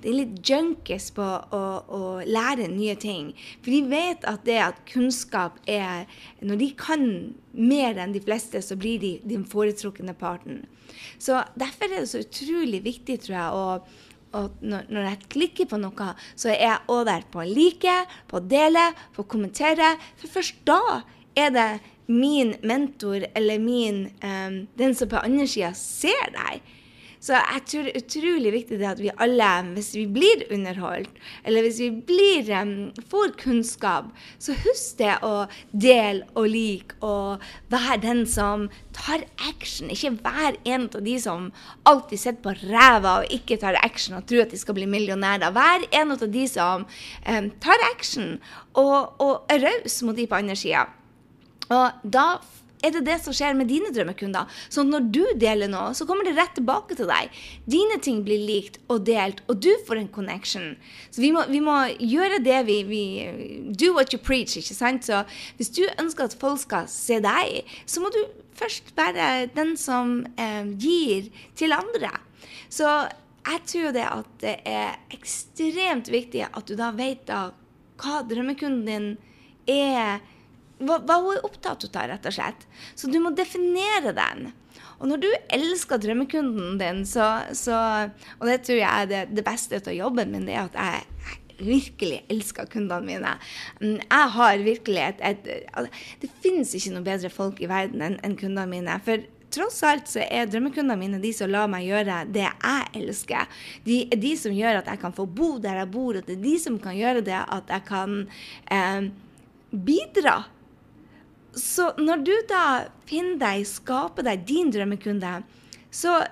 de 0.00 0.08
er 0.08 0.16
litt 0.16 0.38
junkies 0.48 1.10
på 1.12 1.26
å, 1.26 1.62
å, 1.84 2.02
lære 2.24 2.70
nye 2.72 2.96
ting. 2.96 3.32
For 3.60 3.74
de 3.74 3.82
vet 3.90 4.24
at 4.28 4.46
det 4.48 4.56
at 4.64 4.80
kunnskap 4.88 5.58
er 5.68 6.06
Når 6.40 6.62
de 6.62 6.70
kan 6.78 7.04
mer 7.52 8.00
enn 8.00 8.14
de 8.16 8.22
fleste, 8.24 8.62
så 8.64 8.78
blir 8.80 9.02
de 9.02 9.18
den 9.28 9.44
foretrukne 9.44 10.16
parten. 10.16 10.64
Så 11.20 11.42
derfor 11.58 11.90
er 11.90 12.00
det 12.00 12.12
så 12.12 12.24
utrolig 12.24 12.80
viktig, 12.84 13.20
tror 13.26 13.36
jeg, 13.36 13.52
å 13.52 14.08
og 14.32 14.62
når, 14.64 15.02
jeg 15.04 15.30
klikker 15.34 15.68
på 15.68 15.78
noe, 15.80 16.12
så 16.40 16.52
er 16.52 16.62
jeg 16.62 16.92
òg 16.92 17.02
der 17.08 17.24
på 17.28 17.42
å 17.42 17.48
like, 17.48 17.96
på 18.30 18.38
å 18.38 18.44
dele, 18.44 18.86
på 19.12 19.24
å 19.24 19.28
kommentere. 19.28 19.90
For 20.20 20.32
først 20.38 20.62
da 20.68 21.02
er 21.36 21.50
det 21.54 21.70
min 22.06 22.54
mentor 22.62 23.26
eller 23.34 23.58
min 23.58 24.10
um, 24.22 24.66
Den 24.78 24.94
som 24.94 25.08
på 25.08 25.22
andre 25.22 25.46
sida 25.48 25.72
ser 25.76 26.32
deg. 26.34 26.62
Så 27.22 27.36
jeg 27.38 27.62
tror 27.70 27.84
det 27.86 27.90
er 27.92 28.02
utrolig 28.02 28.50
viktig 28.50 28.76
det 28.80 28.86
at 28.88 28.98
vi 28.98 29.10
alle, 29.22 29.48
hvis 29.76 29.92
vi 29.94 30.08
blir 30.10 30.40
underholdt, 30.50 31.20
eller 31.46 31.62
hvis 31.62 31.76
vi 31.78 31.90
blir, 32.08 32.48
um, 32.58 32.72
får 33.12 33.36
kunnskap, 33.38 34.08
så 34.42 34.56
husk 34.58 34.96
det 34.98 35.12
å 35.22 35.44
dele 35.70 36.26
og 36.34 36.48
like 36.50 36.98
og 37.06 37.44
være 37.70 38.00
den 38.02 38.24
som 38.26 38.64
tar 38.96 39.22
action. 39.46 39.92
Ikke 39.94 40.16
vær 40.24 40.58
en 40.66 40.88
av 40.90 41.04
de 41.06 41.14
som 41.22 41.52
alltid 41.86 42.24
sitter 42.24 42.42
på 42.42 42.56
ræva 42.72 43.20
og 43.20 43.36
ikke 43.38 43.60
tar 43.62 43.78
action 43.86 44.18
og 44.18 44.26
tror 44.26 44.42
at 44.42 44.56
de 44.56 44.58
skal 44.58 44.74
bli 44.80 44.88
millionærer. 44.90 45.54
Vær 45.54 45.86
en 46.02 46.16
av 46.16 46.26
de 46.26 46.48
som 46.50 46.88
um, 46.88 47.52
tar 47.62 47.86
action 47.92 48.34
og, 48.74 49.14
og 49.22 49.46
er 49.46 49.62
raus 49.68 50.00
mot 50.02 50.18
de 50.18 50.26
på 50.26 50.42
andre 50.42 50.58
sida. 50.58 50.88
Og 51.70 52.02
da 52.02 52.26
er 52.82 52.94
det 52.96 53.04
det 53.06 53.18
som 53.22 53.34
skjer 53.34 53.54
med 53.56 53.70
dine 53.70 53.92
drømmekunder. 53.94 54.50
Så 54.72 54.82
når 54.86 55.06
du 55.14 55.22
deler 55.38 55.70
noe, 55.70 55.92
så 55.94 56.06
kommer 56.08 56.26
det 56.26 56.34
rett 56.36 56.56
tilbake 56.58 56.96
til 56.98 57.08
deg. 57.10 57.30
Dine 57.70 57.98
ting 58.02 58.22
blir 58.26 58.42
likt 58.42 58.80
og 58.90 59.04
delt, 59.06 59.42
og 59.46 59.62
du 59.62 59.70
får 59.86 60.00
en 60.00 60.10
connection. 60.12 60.72
Så 61.14 61.22
vi 61.22 61.30
må, 61.34 61.44
vi 61.50 61.62
må 61.62 61.76
gjøre 62.00 62.42
det 62.42 62.58
vi, 62.66 62.80
vi, 62.88 63.04
Do 63.78 63.94
what 63.96 64.14
you 64.14 64.20
preach, 64.20 64.56
ikke 64.58 64.76
sant? 64.76 65.06
Så 65.06 65.22
hvis 65.60 65.72
du 65.74 65.84
ønsker 65.94 66.26
at 66.26 66.38
folk 66.38 66.62
skal 66.64 66.90
se 66.90 67.20
deg, 67.22 67.62
så 67.86 68.02
må 68.02 68.10
du 68.14 68.20
først 68.58 68.92
være 68.98 69.48
den 69.54 69.76
som 69.80 70.20
eh, 70.34 70.66
gir 70.78 71.30
til 71.58 71.74
andre. 71.76 72.12
Så 72.72 72.88
jeg 73.42 73.64
tror 73.66 73.94
det 73.94 74.04
at 74.06 74.36
det 74.42 74.58
er 74.68 74.98
ekstremt 75.14 76.10
viktig 76.12 76.46
at 76.46 76.66
du 76.68 76.76
da 76.78 76.92
vet 76.94 77.26
da 77.30 77.50
hva 78.02 78.22
drømmekunden 78.26 78.86
din 78.86 79.08
er 79.70 80.22
hva, 80.86 80.98
hva 81.06 81.20
hun 81.22 81.46
opptatt 81.46 81.86
av, 81.90 82.08
rett 82.10 82.28
og 82.28 82.36
slett. 82.36 82.66
Så 82.94 83.10
du 83.10 83.18
må 83.22 83.34
definere 83.36 84.14
den. 84.16 84.50
Og 85.02 85.08
når 85.10 85.22
du 85.24 85.28
elsker 85.56 85.98
drømmekunden 85.98 86.76
din, 86.78 87.02
så, 87.08 87.26
så 87.58 87.76
Og 88.38 88.46
det 88.46 88.60
tror 88.62 88.78
jeg 88.78 88.90
er 88.90 89.08
det, 89.10 89.22
det 89.34 89.44
beste 89.46 89.80
av 89.82 89.96
jobben 89.96 90.30
min, 90.30 90.46
det 90.46 90.54
er 90.54 90.68
at 90.68 90.78
jeg, 90.78 91.38
virkelig 91.62 92.22
elsker 92.32 92.66
kundene 92.70 93.06
mine. 93.06 93.34
Mm, 93.80 94.00
jeg 94.00 94.30
har 94.36 94.64
virkelig 94.64 95.02
et, 95.02 95.20
et 95.22 95.92
Det 96.22 96.30
finnes 96.42 96.74
ikke 96.74 96.94
noe 96.96 97.06
bedre 97.06 97.30
folk 97.30 97.60
i 97.62 97.70
verden 97.70 98.02
enn 98.02 98.18
en 98.24 98.36
kundene 98.38 98.66
mine. 98.70 98.96
For 99.06 99.22
tross 99.52 99.82
alt 99.86 100.08
så 100.10 100.24
er 100.24 100.48
drømmekundene 100.50 100.98
mine 100.98 101.20
de 101.22 101.32
som 101.36 101.50
lar 101.52 101.68
meg 101.70 101.86
gjøre 101.86 102.22
det 102.32 102.46
jeg 102.46 102.88
elsker. 103.02 103.60
De 103.86 104.00
er 104.08 104.22
de 104.22 104.32
som 104.40 104.54
gjør 104.56 104.80
at 104.80 104.90
jeg 104.92 105.02
kan 105.02 105.14
få 105.16 105.26
bo 105.28 105.54
der 105.62 105.82
jeg 105.82 105.92
bor, 105.92 106.16
og 106.16 106.26
det 106.26 106.38
er 106.38 106.46
de 106.46 106.56
som 106.62 106.80
kan 106.82 106.96
gjøre 106.96 107.24
det 107.26 107.38
at 107.42 107.70
jeg 107.76 107.86
kan 107.88 108.18
eh, 108.72 109.12
bidra 109.72 110.42
så 111.58 111.90
når 112.00 112.24
du 112.24 112.32
da 112.48 112.64
finner 113.08 113.36
deg, 113.40 113.66
skaper 113.68 114.24
deg 114.26 114.46
din 114.48 114.72
drømmekunde, 114.72 115.40
så 115.92 116.22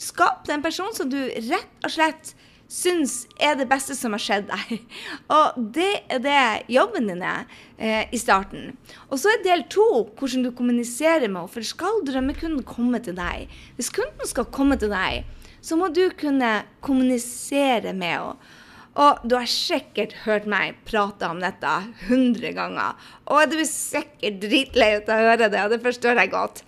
skap 0.00 0.46
den 0.48 0.62
personen 0.64 0.94
som 0.96 1.10
du 1.10 1.18
rett 1.50 1.84
og 1.84 1.92
slett 1.92 2.34
syns 2.70 3.24
er 3.42 3.58
det 3.58 3.66
beste 3.70 3.94
som 3.96 4.14
har 4.16 4.22
skjedd 4.22 4.48
deg. 4.48 4.82
Og 5.36 5.60
det 5.76 5.90
er 6.08 6.22
det 6.24 6.40
jobben 6.72 7.10
din 7.10 7.22
er 7.22 7.44
eh, 7.76 8.08
i 8.08 8.20
starten. 8.20 8.72
Og 9.10 9.20
så 9.20 9.32
er 9.34 9.44
del 9.44 9.66
to 9.72 9.86
hvordan 10.16 10.46
du 10.46 10.52
kommuniserer 10.56 11.28
med 11.28 11.44
henne. 11.44 11.52
For 11.52 11.66
skal 11.66 12.02
drømmekunden 12.08 12.64
komme 12.66 13.02
til 13.04 13.18
deg, 13.18 13.52
hvis 13.76 13.92
kunden 13.94 14.30
skal 14.30 14.48
komme 14.54 14.78
til 14.80 14.92
deg, 14.94 15.28
så 15.64 15.78
må 15.80 15.88
du 15.92 16.06
kunne 16.18 16.62
kommunisere 16.84 17.94
med 17.96 18.16
henne. 18.18 18.52
Og 18.94 19.24
du 19.26 19.34
har 19.34 19.50
sikkert 19.50 20.14
hørt 20.22 20.46
meg 20.46 20.76
prate 20.86 21.26
om 21.26 21.40
dette 21.42 21.70
hundre 22.06 22.52
ganger. 22.54 22.94
Og 23.26 23.50
du 23.50 23.58
er 23.58 23.68
sikkert 23.68 24.38
dritlei 24.44 24.92
av 25.00 25.10
å 25.10 25.20
høre 25.32 25.50
det, 25.50 25.62
og 25.64 25.74
det 25.74 25.82
forstår 25.82 26.20
jeg 26.22 26.34
godt. 26.34 26.62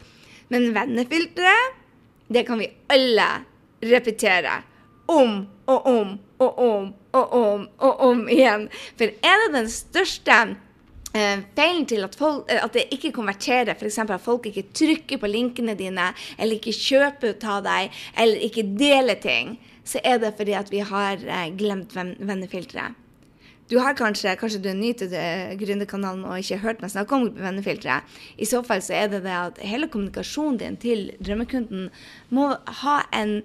Men 0.50 0.72
vennefilteret, 0.74 1.82
det 2.26 2.42
kan 2.48 2.58
vi 2.58 2.72
alle 2.90 3.28
repetere. 3.86 4.62
Om 5.06 5.44
og 5.70 5.86
om 5.86 6.14
og 6.42 6.58
om 6.58 6.86
og 7.14 7.34
om 7.38 7.66
og 7.78 8.00
om 8.08 8.24
igjen. 8.28 8.66
For 8.98 9.10
er 9.22 9.44
det 9.44 9.52
den 9.54 9.70
største 9.70 10.38
eh, 11.14 11.44
feilen 11.54 11.86
til 11.86 12.02
at, 12.06 12.18
folk, 12.18 12.50
at, 12.50 12.74
det 12.74 12.88
ikke 12.94 13.14
konverterer, 13.14 13.76
f.eks. 13.78 14.00
at 14.02 14.24
folk 14.24 14.50
ikke 14.50 14.66
trykker 14.74 15.22
på 15.22 15.30
linkene 15.30 15.76
dine, 15.78 16.10
eller 16.36 16.58
ikke 16.58 16.74
kjøper 16.74 17.36
ut 17.36 17.48
av 17.54 17.62
deg, 17.66 18.02
eller 18.18 18.46
ikke 18.50 18.66
deler 18.76 19.22
ting, 19.22 19.56
så 19.86 20.02
er 20.04 20.20
det 20.22 20.34
fordi 20.38 20.56
at 20.58 20.70
vi 20.72 20.84
har 20.84 21.20
eh, 21.22 21.50
glemt 21.56 21.94
vennefilteret. 21.96 23.02
Du 23.66 23.80
har 23.82 23.96
kanskje, 23.98 24.36
kanskje 24.38 24.60
du 24.62 24.68
er 24.70 24.76
ny 24.78 24.92
til 24.94 25.10
Gründerkanalen 25.58 26.22
og 26.22 26.38
ikke 26.38 26.60
hørt 26.62 26.82
meg 26.84 26.92
snakke 26.92 27.16
om 27.16 27.24
vennefilteret. 27.34 28.06
I 28.38 28.46
så 28.46 28.60
fall 28.62 28.78
så 28.78 28.94
er 28.94 29.08
det 29.10 29.24
det 29.24 29.32
at 29.34 29.58
hele 29.58 29.88
kommunikasjonen 29.90 30.60
din 30.60 30.76
til 30.78 31.08
drømmekunden 31.18 31.88
må 32.30 32.52
ha 32.84 33.00
en 33.10 33.40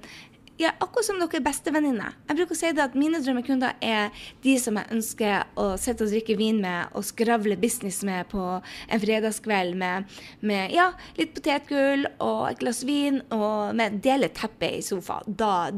ja, 0.62 0.72
akkurat 0.78 1.08
som 1.08 1.20
dere 1.20 1.40
er 1.40 1.46
bestevenninner. 1.46 2.18
Jeg 2.30 2.38
bruker 2.38 2.56
å 2.56 2.60
si 2.60 2.70
det 2.76 2.84
at 2.84 2.98
mine 2.98 3.22
drømmekunder 3.24 3.80
er 3.82 4.26
de 4.44 4.54
som 4.62 4.78
jeg 4.78 4.94
ønsker 4.94 5.48
å 5.60 5.66
sitte 5.82 6.06
og 6.06 6.14
drikke 6.14 6.38
vin 6.40 6.60
med 6.62 6.94
og 6.98 7.06
skravle 7.08 7.58
business 7.62 8.02
med 8.08 8.30
på 8.32 8.44
en 8.62 9.02
fredagskveld 9.02 9.78
med, 9.82 10.12
med 10.46 10.76
ja, 10.76 10.92
litt 11.18 11.34
potetgull 11.38 12.06
og 12.20 12.44
et 12.52 12.62
glass 12.62 12.84
vin 12.88 13.22
og 13.34 13.74
med 13.78 14.02
dele 14.06 14.30
teppe 14.38 14.70
i 14.78 14.84
sofaen. 14.86 15.34
Da. 15.42 15.72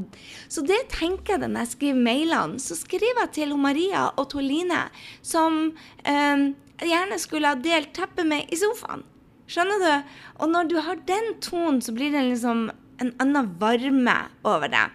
Så 0.51 0.65
det 0.67 0.81
tenker 0.93 1.37
jeg 1.37 1.45
når 1.45 1.63
jeg 1.63 1.73
skriver 1.77 2.05
mailene. 2.09 2.59
Så 2.59 2.77
skriver 2.79 3.25
jeg 3.25 3.33
til 3.39 3.55
Maria 3.59 4.09
og 4.17 4.29
Toline, 4.33 4.85
som 5.23 5.65
eh, 6.03 6.49
gjerne 6.83 7.19
skulle 7.21 7.55
ha 7.55 7.59
delt 7.59 7.95
teppet 7.95 8.27
med 8.27 8.51
i 8.51 8.59
sofaen. 8.59 9.07
Skjønner 9.53 9.81
du? 9.83 10.13
Og 10.41 10.49
når 10.49 10.69
du 10.71 10.79
har 10.81 11.01
den 11.07 11.35
tonen, 11.43 11.81
så 11.83 11.93
blir 11.95 12.13
det 12.13 12.23
liksom 12.29 12.69
en 13.01 13.13
annen 13.23 13.55
varme 13.61 14.17
over 14.43 14.69
det. 14.71 14.85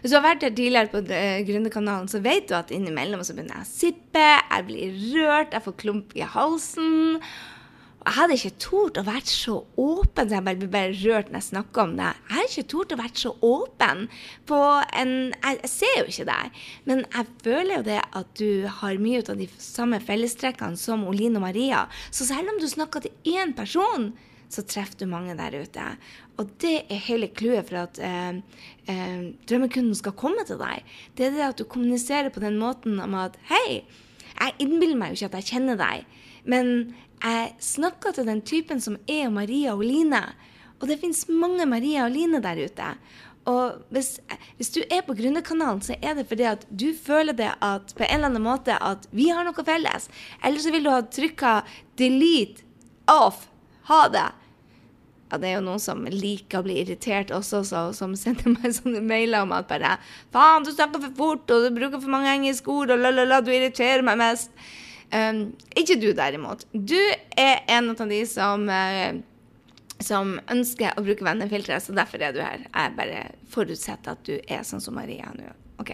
Hvis 0.00 0.14
du 0.14 0.16
har 0.16 0.24
vært 0.24 0.46
her 0.46 0.52
tidligere 0.56 0.88
på 0.88 1.02
eh, 1.12 1.42
Gründerkanalen, 1.44 2.08
så 2.08 2.22
vet 2.24 2.48
du 2.48 2.56
at 2.56 2.72
innimellom 2.72 3.20
så 3.26 3.36
begynner 3.36 3.60
jeg 3.60 3.68
å 3.68 3.70
sippe, 3.70 4.26
jeg 4.40 4.68
blir 4.68 5.00
rørt, 5.12 5.52
jeg 5.52 5.66
får 5.66 5.80
klump 5.82 6.14
i 6.16 6.24
halsen. 6.24 7.18
Jeg 8.00 8.16
hadde 8.16 8.36
ikke 8.38 8.60
tort 8.64 8.96
å 8.96 9.04
være 9.04 9.28
så 9.28 9.58
åpen, 9.76 10.24
så 10.24 10.38
jeg 10.38 10.44
bare 10.46 10.56
blir 10.62 10.70
bare 10.72 10.94
rørt 11.02 11.28
når 11.28 11.36
jeg 11.42 11.48
snakker 11.50 11.82
om 11.82 11.92
det. 11.98 12.06
Jeg 12.16 12.32
hadde 12.32 12.48
ikke 12.54 12.70
tort 12.72 12.94
å 12.94 12.98
være 13.02 13.20
så 13.20 13.32
åpen 13.44 14.00
på 14.48 14.60
en 15.02 15.12
Jeg, 15.34 15.58
jeg 15.60 15.72
ser 15.74 15.98
jo 15.98 16.06
ikke 16.08 16.28
deg, 16.30 16.62
men 16.88 17.04
jeg 17.04 17.28
føler 17.44 17.74
jo 17.74 17.84
det 17.90 18.00
at 18.22 18.32
du 18.40 18.64
har 18.80 19.04
mye 19.04 19.20
av 19.20 19.36
de 19.42 19.50
samme 19.60 20.00
fellestrekkene 20.00 20.80
som 20.80 21.04
Oline 21.12 21.36
og 21.42 21.44
Maria. 21.44 21.84
Så 22.08 22.24
selv 22.30 22.54
om 22.54 22.60
du 22.62 22.68
snakker 22.72 23.04
til 23.04 23.36
én 23.36 23.52
person, 23.56 24.14
så 24.50 24.64
treffer 24.66 24.98
du 24.98 25.10
mange 25.10 25.36
der 25.38 25.54
ute. 25.62 25.86
Og 26.40 26.50
det 26.62 26.74
er 26.90 27.04
hele 27.06 27.30
clouet 27.30 27.68
for 27.68 27.84
at 27.84 28.00
eh, 28.02 28.40
eh, 28.90 29.22
drømmekunden 29.48 29.94
skal 29.96 30.16
komme 30.18 30.44
til 30.48 30.58
deg. 30.60 30.82
Det 31.14 31.28
er 31.28 31.36
det 31.36 31.46
at 31.46 31.60
du 31.60 31.68
kommuniserer 31.70 32.32
på 32.34 32.42
den 32.42 32.58
måten 32.60 32.98
om 33.02 33.14
at 33.20 33.38
hei, 33.50 33.82
jeg 34.34 34.56
innbiller 34.62 34.98
meg 34.98 35.12
jo 35.12 35.20
ikke 35.20 35.30
at 35.30 35.40
jeg 35.40 35.54
kjenner 35.54 35.78
deg, 35.78 36.04
men 36.48 36.94
jeg 37.20 37.50
snakker 37.62 38.14
til 38.16 38.26
den 38.26 38.40
typen 38.46 38.80
som 38.82 38.96
er 39.10 39.30
Maria 39.32 39.74
og 39.76 39.84
Line. 39.84 40.22
Og 40.80 40.88
det 40.88 41.00
fins 41.02 41.26
mange 41.28 41.66
Maria 41.68 42.06
og 42.08 42.14
Line 42.14 42.40
der 42.42 42.62
ute. 42.64 42.94
Og 43.50 43.84
hvis, 43.92 44.18
hvis, 44.56 44.70
du 44.72 44.80
er 44.82 45.04
på 45.04 45.14
Gründerkanalen, 45.16 45.82
så 45.84 45.94
er 46.00 46.16
det 46.16 46.26
fordi 46.28 46.46
at 46.48 46.64
du 46.68 46.90
føler 46.96 47.36
det 47.36 47.52
at 47.64 47.94
på 47.96 48.04
en 48.04 48.16
eller 48.16 48.32
annen 48.32 48.44
måte 48.44 48.76
at 48.76 49.06
vi 49.16 49.28
har 49.32 49.44
noe 49.46 49.64
felles. 49.66 50.08
Eller 50.44 50.64
så 50.64 50.72
vil 50.72 50.84
du 50.86 50.92
ha 50.92 51.00
trykka 51.04 51.54
delete 52.00 52.64
off 53.10 53.46
ha 53.90 54.08
det. 54.08 54.28
Ja, 55.30 55.38
det 55.38 55.48
er 55.48 55.56
jo 55.60 55.64
noen 55.68 55.82
som 55.82 56.02
liker 56.10 56.60
å 56.60 56.66
bli 56.66 56.80
irritert 56.82 57.30
også, 57.34 57.62
så, 57.66 57.84
som 57.94 58.16
sender 58.18 58.50
meg 58.56 58.74
sånne 58.74 59.02
mailer 59.06 59.46
om 59.46 59.54
at 59.54 59.70
bare 59.70 59.96
Faen, 60.34 60.66
du 60.66 60.72
snakker 60.74 61.02
for 61.06 61.16
fort, 61.18 61.54
og 61.54 61.66
du 61.66 61.78
bruker 61.78 62.02
for 62.02 62.10
mange 62.12 62.32
engelske 62.34 62.70
ord, 62.74 62.92
og 62.94 63.02
la-la-la, 63.02 63.40
du 63.44 63.52
irriterer 63.54 64.02
meg 64.06 64.18
mest. 64.20 64.54
Um, 65.10 65.50
ikke 65.78 65.98
du, 65.98 66.12
derimot. 66.14 66.66
Du 66.70 66.98
er 67.38 67.64
en 67.70 67.90
av 67.94 68.06
de 68.10 68.20
som 68.30 68.68
uh, 68.70 69.10
som 70.00 70.38
ønsker 70.50 70.96
å 70.96 71.04
bruke 71.04 71.24
vennefiltre, 71.24 71.76
så 71.82 71.94
derfor 71.96 72.22
er 72.24 72.34
du 72.34 72.40
her. 72.42 72.64
Jeg 72.64 72.94
bare 72.96 73.24
forutsetter 73.52 74.16
at 74.16 74.22
du 74.26 74.36
er 74.40 74.64
sånn 74.66 74.82
som 74.82 74.96
Maria 74.96 75.28
nå. 75.36 75.52
Ok. 75.82 75.92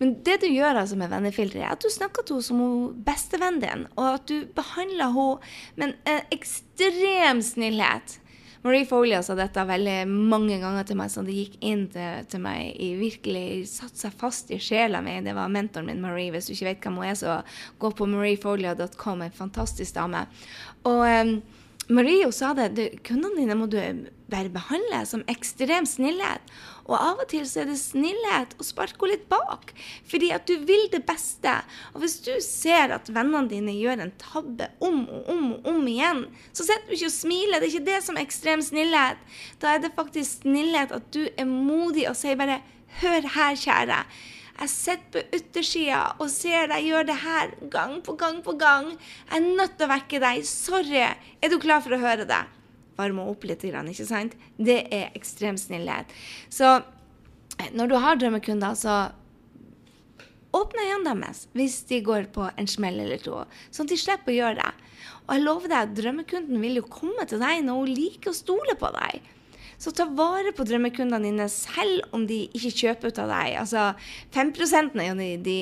Men 0.00 0.14
det 0.24 0.38
du 0.40 0.46
gjør 0.48 0.80
altså 0.80 0.96
med 0.96 1.12
vennefilteret, 1.12 1.66
er 1.66 1.74
at 1.74 1.84
du 1.84 1.92
snakker 1.92 2.24
til 2.24 2.38
henne 2.38 2.46
som 2.46 3.02
bestevennen 3.04 3.60
din, 3.60 3.84
og 3.98 4.06
at 4.14 4.26
du 4.30 4.48
behandler 4.56 5.12
henne 5.12 5.52
med 5.76 5.98
en 6.08 6.32
ekstrem 6.32 7.42
snillhet. 7.44 8.16
Marie 8.62 8.84
Folia 8.84 9.22
sa 9.24 9.32
dette 9.38 9.62
veldig 9.64 10.02
mange 10.08 10.58
ganger 10.60 10.84
til 10.84 10.98
meg, 11.00 11.08
så 11.08 11.22
det 11.24 11.32
gikk 11.32 11.54
inn 11.64 11.86
til, 11.92 12.26
til 12.28 12.42
meg 12.44 12.74
i 12.76 12.90
virkelig 12.98 13.70
satt 13.70 13.96
seg 13.96 14.18
fast 14.20 14.52
i 14.52 14.58
sjela 14.60 15.00
mi. 15.04 15.14
Det 15.24 15.32
var 15.36 15.48
mentoren 15.52 15.88
min, 15.88 16.02
Marie. 16.04 16.28
Hvis 16.34 16.50
du 16.50 16.52
ikke 16.52 16.68
vet 16.68 16.84
hvem 16.84 16.98
hun 17.00 17.08
er, 17.08 17.16
så 17.16 17.38
gå 17.80 17.92
på 17.96 18.08
mariefolia.com. 18.10 19.24
En 19.24 19.38
fantastisk 19.38 19.96
dame. 19.96 20.26
Og 20.84 21.00
um, 21.06 21.32
Marie 21.90 22.28
sa 22.30 22.52
det, 22.54 22.68
du, 22.78 22.84
kundene 23.02 23.40
dine 23.40 23.56
må 23.58 23.66
du 23.66 23.78
bare 24.30 24.50
behandle 24.52 25.00
som 25.08 25.24
ekstrem 25.30 25.88
snillhet. 25.88 26.52
Og 26.86 26.94
av 26.94 27.22
og 27.22 27.28
til 27.30 27.42
så 27.46 27.64
er 27.64 27.70
det 27.70 27.78
snillhet 27.80 28.54
å 28.58 28.66
sparke 28.66 29.08
litt 29.10 29.26
bak, 29.30 29.72
fordi 30.06 30.30
at 30.34 30.46
du 30.46 30.54
vil 30.66 30.86
det 30.92 31.02
beste. 31.08 31.52
Og 31.94 32.04
hvis 32.04 32.20
du 32.26 32.32
ser 32.44 32.94
at 32.94 33.10
vennene 33.10 33.50
dine 33.50 33.74
gjør 33.74 34.04
en 34.04 34.14
tabbe 34.22 34.70
om 34.78 35.02
og 35.02 35.30
om 35.34 35.46
og 35.56 35.70
om 35.74 35.86
igjen, 35.90 36.24
så 36.54 36.66
sitter 36.66 36.90
du 36.90 36.96
ikke 36.96 37.10
og 37.10 37.16
smiler. 37.16 37.58
Det 37.58 37.68
er 37.68 37.74
ikke 37.74 37.90
det 37.90 38.02
som 38.06 38.18
er 38.18 38.26
ekstrem 38.28 38.62
snillhet. 38.64 39.22
Da 39.62 39.74
er 39.74 39.82
det 39.82 39.94
faktisk 39.98 40.44
snillhet 40.44 40.94
at 40.94 41.10
du 41.14 41.24
er 41.30 41.50
modig 41.50 42.06
og 42.10 42.18
sier 42.18 42.38
bare 42.38 42.62
Hør 43.00 43.22
her, 43.36 43.54
kjære. 43.54 44.00
Jeg 44.60 44.68
sitter 44.68 45.12
på 45.14 45.38
yttersida 45.38 46.00
og 46.20 46.28
ser 46.28 46.66
deg 46.68 46.84
gjøre 46.84 47.08
det 47.08 47.18
her 47.22 47.52
gang 47.72 47.94
på 48.04 48.12
gang 48.20 48.42
på 48.44 48.52
gang. 48.60 48.90
Jeg 49.30 49.38
er 49.38 49.46
nødt 49.56 49.78
til 49.78 49.86
å 49.86 49.92
vekke 49.94 50.20
deg. 50.20 50.42
Sorry. 50.44 51.00
Er 51.40 51.52
du 51.52 51.56
klar 51.62 51.80
for 51.80 51.96
å 51.96 52.00
høre 52.02 52.26
det? 52.28 52.42
Varme 52.98 53.24
opp 53.32 53.46
litt, 53.48 53.64
ikke 53.64 54.04
sant? 54.04 54.36
Det 54.60 54.82
er 54.92 55.16
ekstrem 55.16 55.56
snillhet. 55.56 56.12
Så 56.52 56.74
eh, 56.76 57.72
når 57.72 57.88
du 57.88 57.96
har 58.04 58.20
drømmekunder, 58.20 58.76
så 58.76 58.98
åpne 60.52 60.84
øynene 60.90 61.16
deres 61.22 61.46
hvis 61.56 61.80
de 61.88 62.02
går 62.04 62.28
på 62.34 62.50
en 62.50 62.68
smell 62.68 63.00
eller 63.00 63.22
to, 63.22 63.40
sånn 63.70 63.86
at 63.86 63.94
de 63.94 64.00
slipper 64.02 64.34
å 64.34 64.38
gjøre 64.42 64.60
det. 64.60 64.70
Og 65.24 65.36
jeg 65.38 65.46
lover 65.46 65.72
deg 65.72 65.80
at 65.86 65.96
drømmekunden 65.96 66.60
vil 66.60 66.82
jo 66.82 66.88
komme 66.90 67.24
til 67.30 67.40
deg 67.40 67.64
når 67.64 67.80
hun 67.80 67.94
liker 67.96 68.34
å 68.34 68.36
stole 68.36 68.76
på 68.76 68.92
deg. 68.98 69.30
Så 69.80 69.92
ta 69.96 70.04
vare 70.12 70.52
på 70.52 70.66
drømmekundene 70.68 71.24
dine 71.24 71.46
selv 71.48 72.02
om 72.16 72.26
de 72.28 72.42
ikke 72.52 72.72
kjøper 72.82 73.12
ut 73.12 73.20
av 73.22 73.30
deg. 73.32 73.54
Altså 73.62 73.84
5 74.36 74.50
er 75.00 75.06
jo 75.06 75.14
de, 75.16 75.28
de, 75.46 75.56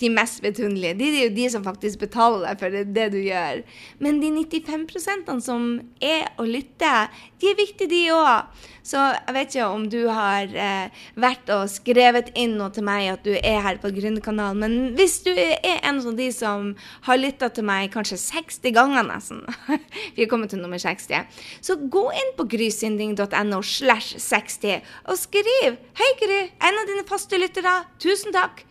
de 0.00 0.12
mest 0.16 0.40
betunnelige. 0.40 0.96
De, 0.96 1.08
er 1.10 1.26
jo 1.26 1.34
de 1.36 1.48
som 1.52 1.66
faktisk 1.66 2.00
betaler 2.06 2.46
deg 2.46 2.62
for 2.62 2.72
det, 2.72 2.86
det 2.96 3.10
du 3.12 3.18
gjør. 3.20 3.60
Men 4.00 4.22
de 4.22 4.32
95% 4.32 5.44
som 5.44 5.74
er 6.00 6.30
og 6.40 6.48
lytte, 6.48 6.94
de 7.40 7.50
er 7.50 7.58
viktige, 7.58 7.88
de 7.90 8.02
òg. 8.14 8.68
Så 8.86 8.98
jeg 8.98 9.34
vet 9.36 9.54
ikke 9.54 9.66
om 9.68 9.84
du 9.92 9.98
har 10.08 10.54
eh, 10.56 11.02
vært 11.20 11.50
og 11.52 11.66
skrevet 11.70 12.30
inn 12.38 12.56
noe 12.58 12.72
til 12.74 12.84
meg 12.86 13.10
at 13.12 13.26
du 13.26 13.34
er 13.36 13.60
her 13.64 13.80
på 13.82 13.92
Gründerkanalen, 13.94 14.62
men 14.62 14.96
hvis 14.98 15.18
du 15.26 15.30
er 15.34 15.82
en 15.84 16.00
av 16.00 16.16
de 16.16 16.30
som 16.34 16.72
har 17.06 17.20
lytta 17.20 17.50
til 17.54 17.66
meg 17.68 17.92
kanskje 17.94 18.18
60 18.22 18.74
ganger 18.76 19.06
nesten, 19.10 19.44
vi 20.16 20.24
er 20.24 20.30
kommet 20.30 20.54
til 20.54 20.62
nummer 20.62 20.80
60, 20.80 21.44
så 21.60 21.76
gå 21.92 22.06
inn 22.22 22.32
på 22.38 22.48
grysynding.no 22.56 23.60
slash 23.62 24.16
60 24.16 24.80
og 25.04 25.20
skriv 25.20 25.76
'Hei, 26.00 26.10
Gry, 26.20 26.42
en 26.48 26.82
av 26.82 26.88
dine 26.88 27.06
faste 27.08 27.38
lyttere. 27.38 27.82
Tusen 28.00 28.32
takk.' 28.34 28.69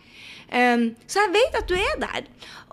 Så 0.50 1.22
jeg 1.22 1.32
vet 1.34 1.58
at 1.60 1.68
du 1.70 1.76
er 1.78 1.98
der. 2.02 2.24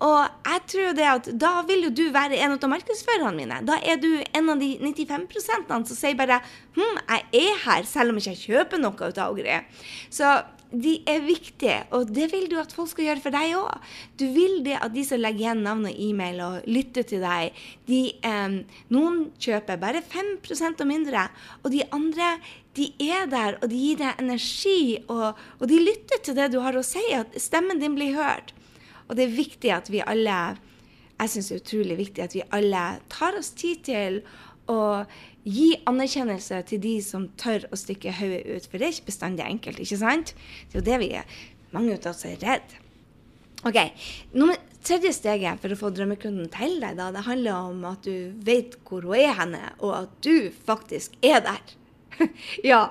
Og 0.06 0.20
jeg 0.46 0.62
tror 0.72 0.96
det 0.98 1.06
at 1.10 1.30
da 1.42 1.52
vil 1.66 1.88
jo 1.88 1.94
du 1.94 2.04
være 2.14 2.38
en 2.42 2.54
av 2.56 2.70
markedsførerne 2.70 3.38
mine. 3.38 3.62
Da 3.66 3.80
er 3.82 3.98
du 4.02 4.10
en 4.22 4.52
av 4.54 4.62
de 4.62 4.76
95% 4.82 5.74
som 5.90 5.98
sier 5.98 6.18
bare 6.18 6.40
hm, 6.78 7.00
jeg 7.10 7.26
er 7.42 7.64
her, 7.66 7.88
selv 7.90 8.14
om 8.14 8.22
jeg 8.22 8.38
ikke 8.38 8.54
kjøper 8.54 8.82
noe 8.82 9.10
ut 9.10 9.22
av 9.22 9.38
greier. 9.38 9.66
Så 10.14 10.36
de 10.72 10.98
er 11.08 11.22
viktige, 11.24 11.78
og 11.96 12.10
det 12.12 12.28
vil 12.34 12.50
du 12.52 12.58
at 12.60 12.74
folk 12.76 12.90
skal 12.92 13.08
gjøre 13.08 13.24
for 13.24 13.36
deg 13.36 13.54
òg. 13.56 13.88
Du 14.20 14.26
vil 14.36 14.60
det 14.66 14.76
at 14.82 14.94
de 14.94 15.04
som 15.08 15.22
legger 15.22 15.46
igjen 15.46 15.64
navn 15.64 15.88
og 15.88 16.02
e-mail 16.08 16.42
og 16.44 16.68
lytter 16.68 17.08
til 17.08 17.24
deg, 17.24 17.56
de, 17.88 18.02
eh, 18.28 18.58
noen 18.92 19.20
kjøper 19.40 19.80
bare 19.80 20.04
5 20.04 20.34
og 20.82 20.88
mindre, 20.90 21.30
og 21.64 21.72
de 21.72 21.84
andre 21.92 22.36
de 22.78 22.92
er 23.02 23.26
der, 23.32 23.58
og 23.62 23.72
de 23.72 23.80
gir 23.80 23.98
deg 24.04 24.20
energi, 24.22 24.98
og, 25.08 25.40
og 25.60 25.68
de 25.72 25.80
lytter 25.82 26.22
til 26.24 26.36
det 26.38 26.52
du 26.54 26.60
har 26.62 26.78
å 26.78 26.86
si, 26.86 27.02
at 27.16 27.34
stemmen 27.42 27.80
din 27.80 27.96
blir 27.96 28.14
hørt. 28.14 28.54
Og 29.08 29.16
det 29.16 29.26
er 29.26 29.38
viktig 29.40 29.72
at 29.74 29.90
vi 29.90 30.04
alle 30.06 30.58
jeg 31.18 31.32
syns 31.34 31.48
det 31.50 31.56
er 31.56 31.62
utrolig 31.64 31.96
viktig 31.98 32.22
at 32.22 32.36
vi 32.36 32.44
alle 32.54 32.82
tar 33.10 33.38
oss 33.40 33.50
tid 33.58 33.80
til 33.88 34.20
å 34.72 35.06
gi 35.48 35.70
anerkjennelse 35.88 36.60
til 36.68 36.82
de 36.84 36.96
som 37.04 37.30
tør 37.40 37.68
å 37.72 37.80
stikke 37.80 38.16
hodet 38.18 38.44
ut. 38.48 38.68
For 38.68 38.80
det 38.80 38.88
er 38.88 38.98
ikke 38.98 39.12
bestandig 39.12 39.46
enkelt, 39.48 39.80
ikke 39.84 40.02
sant? 40.02 40.34
Det 40.68 40.78
er 40.78 40.82
jo 40.82 40.90
det 40.90 41.00
vi 41.04 41.14
er. 41.22 41.40
Mange 41.76 41.96
av 41.96 42.12
oss 42.12 42.26
er 42.28 42.38
redde. 42.42 42.84
OK. 43.66 43.80
Nummer 44.38 44.60
tredje 44.86 45.12
steget 45.16 45.60
for 45.64 45.74
å 45.74 45.80
få 45.80 45.92
drømmekunden 45.96 46.52
til 46.54 46.78
deg, 46.84 47.00
da, 47.00 47.10
det 47.12 47.26
handler 47.26 47.72
om 47.72 47.84
at 47.90 48.06
du 48.06 48.32
vet 48.46 48.78
hvor 48.88 49.08
hun 49.08 49.18
er 49.18 49.34
henne, 49.40 49.64
og 49.82 49.96
at 50.04 50.16
du 50.24 50.52
faktisk 50.68 51.18
er 51.26 51.42
der. 51.44 51.76
ja. 52.72 52.82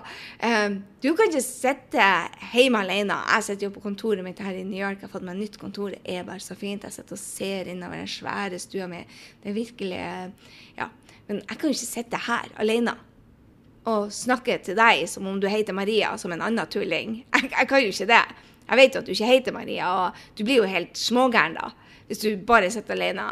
Um, 0.43 0.81
du 1.03 1.13
kan 1.17 1.31
ikke 1.31 1.43
sitte 1.43 2.05
hjemme 2.53 2.83
alene. 2.85 3.17
Jeg 3.35 3.47
sitter 3.47 3.69
jo 3.69 3.75
på 3.75 3.85
kontoret 3.85 4.25
mitt 4.27 4.41
her 4.43 4.55
i 4.55 4.65
New 4.67 4.79
York. 4.79 5.01
Jeg 5.01 5.09
har 5.09 5.15
fått 5.15 5.27
meg 5.27 5.41
nytt 5.41 5.59
kontor. 5.61 5.95
Det 5.95 6.03
er 6.05 6.27
bare 6.27 6.43
så 6.43 6.57
fint. 6.59 6.87
Jeg 6.87 6.95
sitter 6.95 7.17
og 7.17 7.23
ser 7.23 7.73
innover 7.73 8.01
den 8.01 8.11
svære 8.11 8.61
stua 8.63 8.89
mi. 8.91 9.03
Det 9.43 9.51
er 9.53 9.59
virkelig 9.59 10.05
Ja. 10.77 10.91
Men 11.29 11.43
jeg 11.43 11.59
kan 11.59 11.71
jo 11.71 11.77
ikke 11.77 11.89
sitte 11.89 12.23
her 12.29 12.51
alene 12.63 12.97
og 13.87 14.11
snakke 14.15 14.59
til 14.67 14.79
deg 14.79 15.05
som 15.11 15.29
om 15.31 15.39
du 15.43 15.47
heter 15.51 15.75
Maria, 15.77 16.17
som 16.19 16.35
en 16.35 16.43
annen 16.43 16.71
tulling. 16.71 17.21
Jeg, 17.35 17.51
jeg 17.53 17.71
kan 17.71 17.83
jo 17.83 17.93
ikke 17.93 18.11
det. 18.11 18.23
Jeg 18.67 18.81
vet 18.81 18.95
jo 18.95 19.03
at 19.03 19.07
du 19.07 19.13
ikke 19.15 19.31
heter 19.31 19.55
Maria, 19.55 19.91
og 19.95 20.39
du 20.39 20.43
blir 20.43 20.63
jo 20.63 20.71
helt 20.71 20.99
smågæren 20.99 21.55
da, 21.55 21.71
hvis 22.09 22.23
du 22.25 22.33
bare 22.49 22.71
sitter 22.75 22.97
alene. 22.97 23.29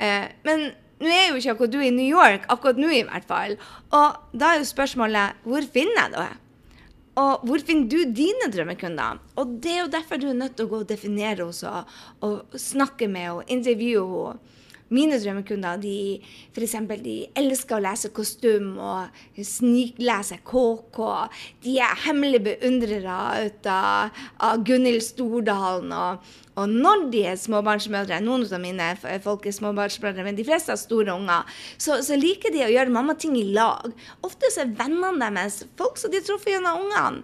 Eh, 0.00 0.30
men 0.46 0.70
nå 1.00 1.08
er 1.08 1.26
jo 1.28 1.40
ikke 1.40 1.54
akkurat 1.54 1.74
du 1.74 1.80
i 1.84 1.92
New 1.92 2.06
York, 2.08 2.46
akkurat 2.52 2.80
nå 2.80 2.92
i 2.92 3.02
hvert 3.08 3.26
fall. 3.28 3.58
Og 3.96 4.36
da 4.36 4.54
er 4.54 4.62
jo 4.62 4.70
spørsmålet 4.70 5.44
hvor 5.48 5.68
finner 5.74 6.06
jeg 6.06 6.14
det? 6.16 6.30
Og 7.20 7.44
hvor 7.44 7.64
finner 7.66 7.90
du 7.90 8.14
dine 8.16 8.48
drømmekunder? 8.52 9.20
Og 9.40 9.58
det 9.60 9.74
er 9.74 9.82
jo 9.82 9.92
derfor 9.92 10.20
du 10.20 10.30
er 10.30 10.38
nødt 10.38 10.56
til 10.56 10.68
å 10.68 10.72
gå 10.72 10.80
og 10.84 10.88
definere 10.88 11.44
henne 11.50 11.84
og 12.24 12.56
snakke 12.56 13.08
med 13.10 13.26
henne, 13.26 13.48
intervjue 13.52 14.30
henne. 14.30 14.56
Mine 14.90 15.20
drømmekunder 15.22 15.78
de, 15.78 16.18
for 16.50 16.66
eksempel, 16.66 16.98
de 17.04 17.14
elsker 17.38 17.76
å 17.76 17.84
lese 17.84 18.10
kostym 18.14 18.72
og 18.82 19.22
sniklese 19.38 20.40
KK. 20.42 20.98
De 21.62 21.76
er 21.78 22.02
hemmelige 22.08 22.48
beundrere 22.48 23.18
ut 23.46 23.70
av, 23.70 24.18
av 24.42 24.64
Gunhild 24.66 25.04
Stordalen. 25.06 25.94
Og, 25.94 26.26
og, 26.56 26.74
når 26.74 27.06
de 27.14 27.22
er 27.30 27.38
småbarnsmødre, 27.38 28.18
noen 28.26 28.48
av 28.50 28.62
mine 28.62 28.90
folk 29.22 29.46
er 29.46 29.54
småbarnsmødre, 29.60 30.26
men 30.26 30.38
de 30.38 30.48
fleste 30.48 30.74
har 30.74 30.82
store 30.82 31.14
unger, 31.14 31.46
så, 31.78 32.00
så 32.02 32.18
liker 32.18 32.50
de 32.50 32.66
å 32.66 32.72
gjøre 32.74 32.96
mammating 32.98 33.38
i 33.38 33.46
lag. 33.54 33.94
Ofte 34.26 34.50
så 34.50 34.66
er 34.66 34.74
vennene 34.80 35.30
deres 35.38 35.62
folk 35.78 36.02
som 36.02 36.10
de 36.10 36.18
har 36.18 36.26
truffet 36.26 36.56
gjennom 36.56 36.88
ungene. 36.88 37.22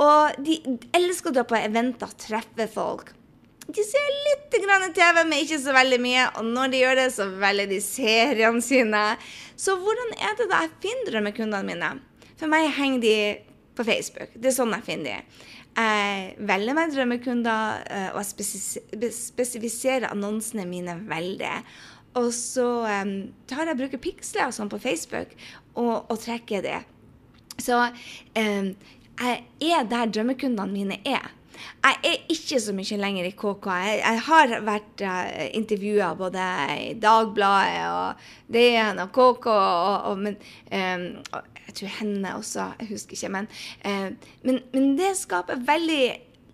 Og 0.00 0.44
de 0.46 0.60
elsker 0.94 1.32
å 1.32 1.40
dra 1.40 1.48
på 1.48 1.58
eventer, 1.58 2.06
og 2.06 2.22
treffe 2.22 2.70
folk. 2.70 3.16
De 3.70 3.84
ser 3.86 4.14
litt 4.26 4.56
TV, 4.94 5.20
men 5.24 5.38
ikke 5.38 5.60
så 5.62 5.74
veldig 5.74 6.00
mye. 6.02 6.24
Og 6.40 6.48
når 6.48 6.72
de 6.72 6.80
gjør 6.82 6.98
det, 6.98 7.06
så 7.14 7.28
velger 7.40 7.70
de 7.70 7.78
seriene 7.84 8.64
sine. 8.64 9.04
Så 9.58 9.76
hvordan 9.78 10.16
er 10.18 10.34
det 10.38 10.48
da 10.50 10.64
jeg 10.64 10.74
finner 10.82 11.12
drømmekundene 11.12 11.62
mine? 11.68 11.92
For 12.40 12.50
meg 12.50 12.70
henger 12.74 13.04
de 13.04 13.14
på 13.78 13.86
Facebook. 13.86 14.34
Det 14.34 14.50
er 14.50 14.56
sånn 14.56 14.74
jeg 14.74 14.86
finner 14.88 15.20
de. 15.20 15.46
Jeg 15.70 16.34
velger 16.50 16.76
meg 16.76 16.92
drømmekunder, 16.96 17.84
eh, 17.86 18.08
og 18.10 18.24
jeg 18.24 19.12
spesifiserer 19.14 20.10
annonsene 20.10 20.66
mine 20.68 20.96
veldig. 21.08 21.56
Og 22.18 22.32
så 22.34 22.66
tar 23.46 23.68
jeg 23.70 23.78
bruker 23.78 24.02
piksler 24.02 24.48
og 24.48 24.54
sånn 24.56 24.70
på 24.72 24.80
Facebook 24.82 25.30
og, 25.78 26.10
og 26.10 26.16
trekker 26.18 26.64
det. 26.64 26.80
Så 27.62 27.76
jeg 28.34 29.44
er 29.60 29.86
der 29.86 30.10
drømmekundene 30.10 30.74
mine 30.74 30.98
er. 31.06 31.30
Jeg 31.84 31.98
er 32.10 32.32
ikke 32.32 32.60
så 32.60 32.74
mye 32.76 32.98
lenger 33.00 33.28
i 33.28 33.34
KK. 33.36 33.68
Jeg, 33.84 33.98
jeg 34.02 34.22
har 34.28 34.54
vært 34.66 35.04
uh, 35.04 35.20
eh, 35.30 35.50
intervjua 35.58 36.12
både 36.18 36.46
i 36.76 36.94
Dagbladet 37.00 37.84
og 37.90 38.24
DN 38.52 39.02
og 39.04 39.12
KK, 39.16 39.46
og, 39.52 40.10
og, 40.10 40.24
men, 40.26 40.40
um, 40.72 41.06
og 41.32 41.60
jeg 41.66 41.76
tror 41.80 41.94
henne 42.00 42.34
også, 42.36 42.72
jeg 42.80 42.90
husker 42.94 43.18
ikke. 43.18 43.32
Men, 43.38 43.52
uh, 43.84 44.34
men, 44.42 44.60
men 44.74 44.92
det 44.98 45.14
skaper 45.20 45.62
veldig 45.66 46.02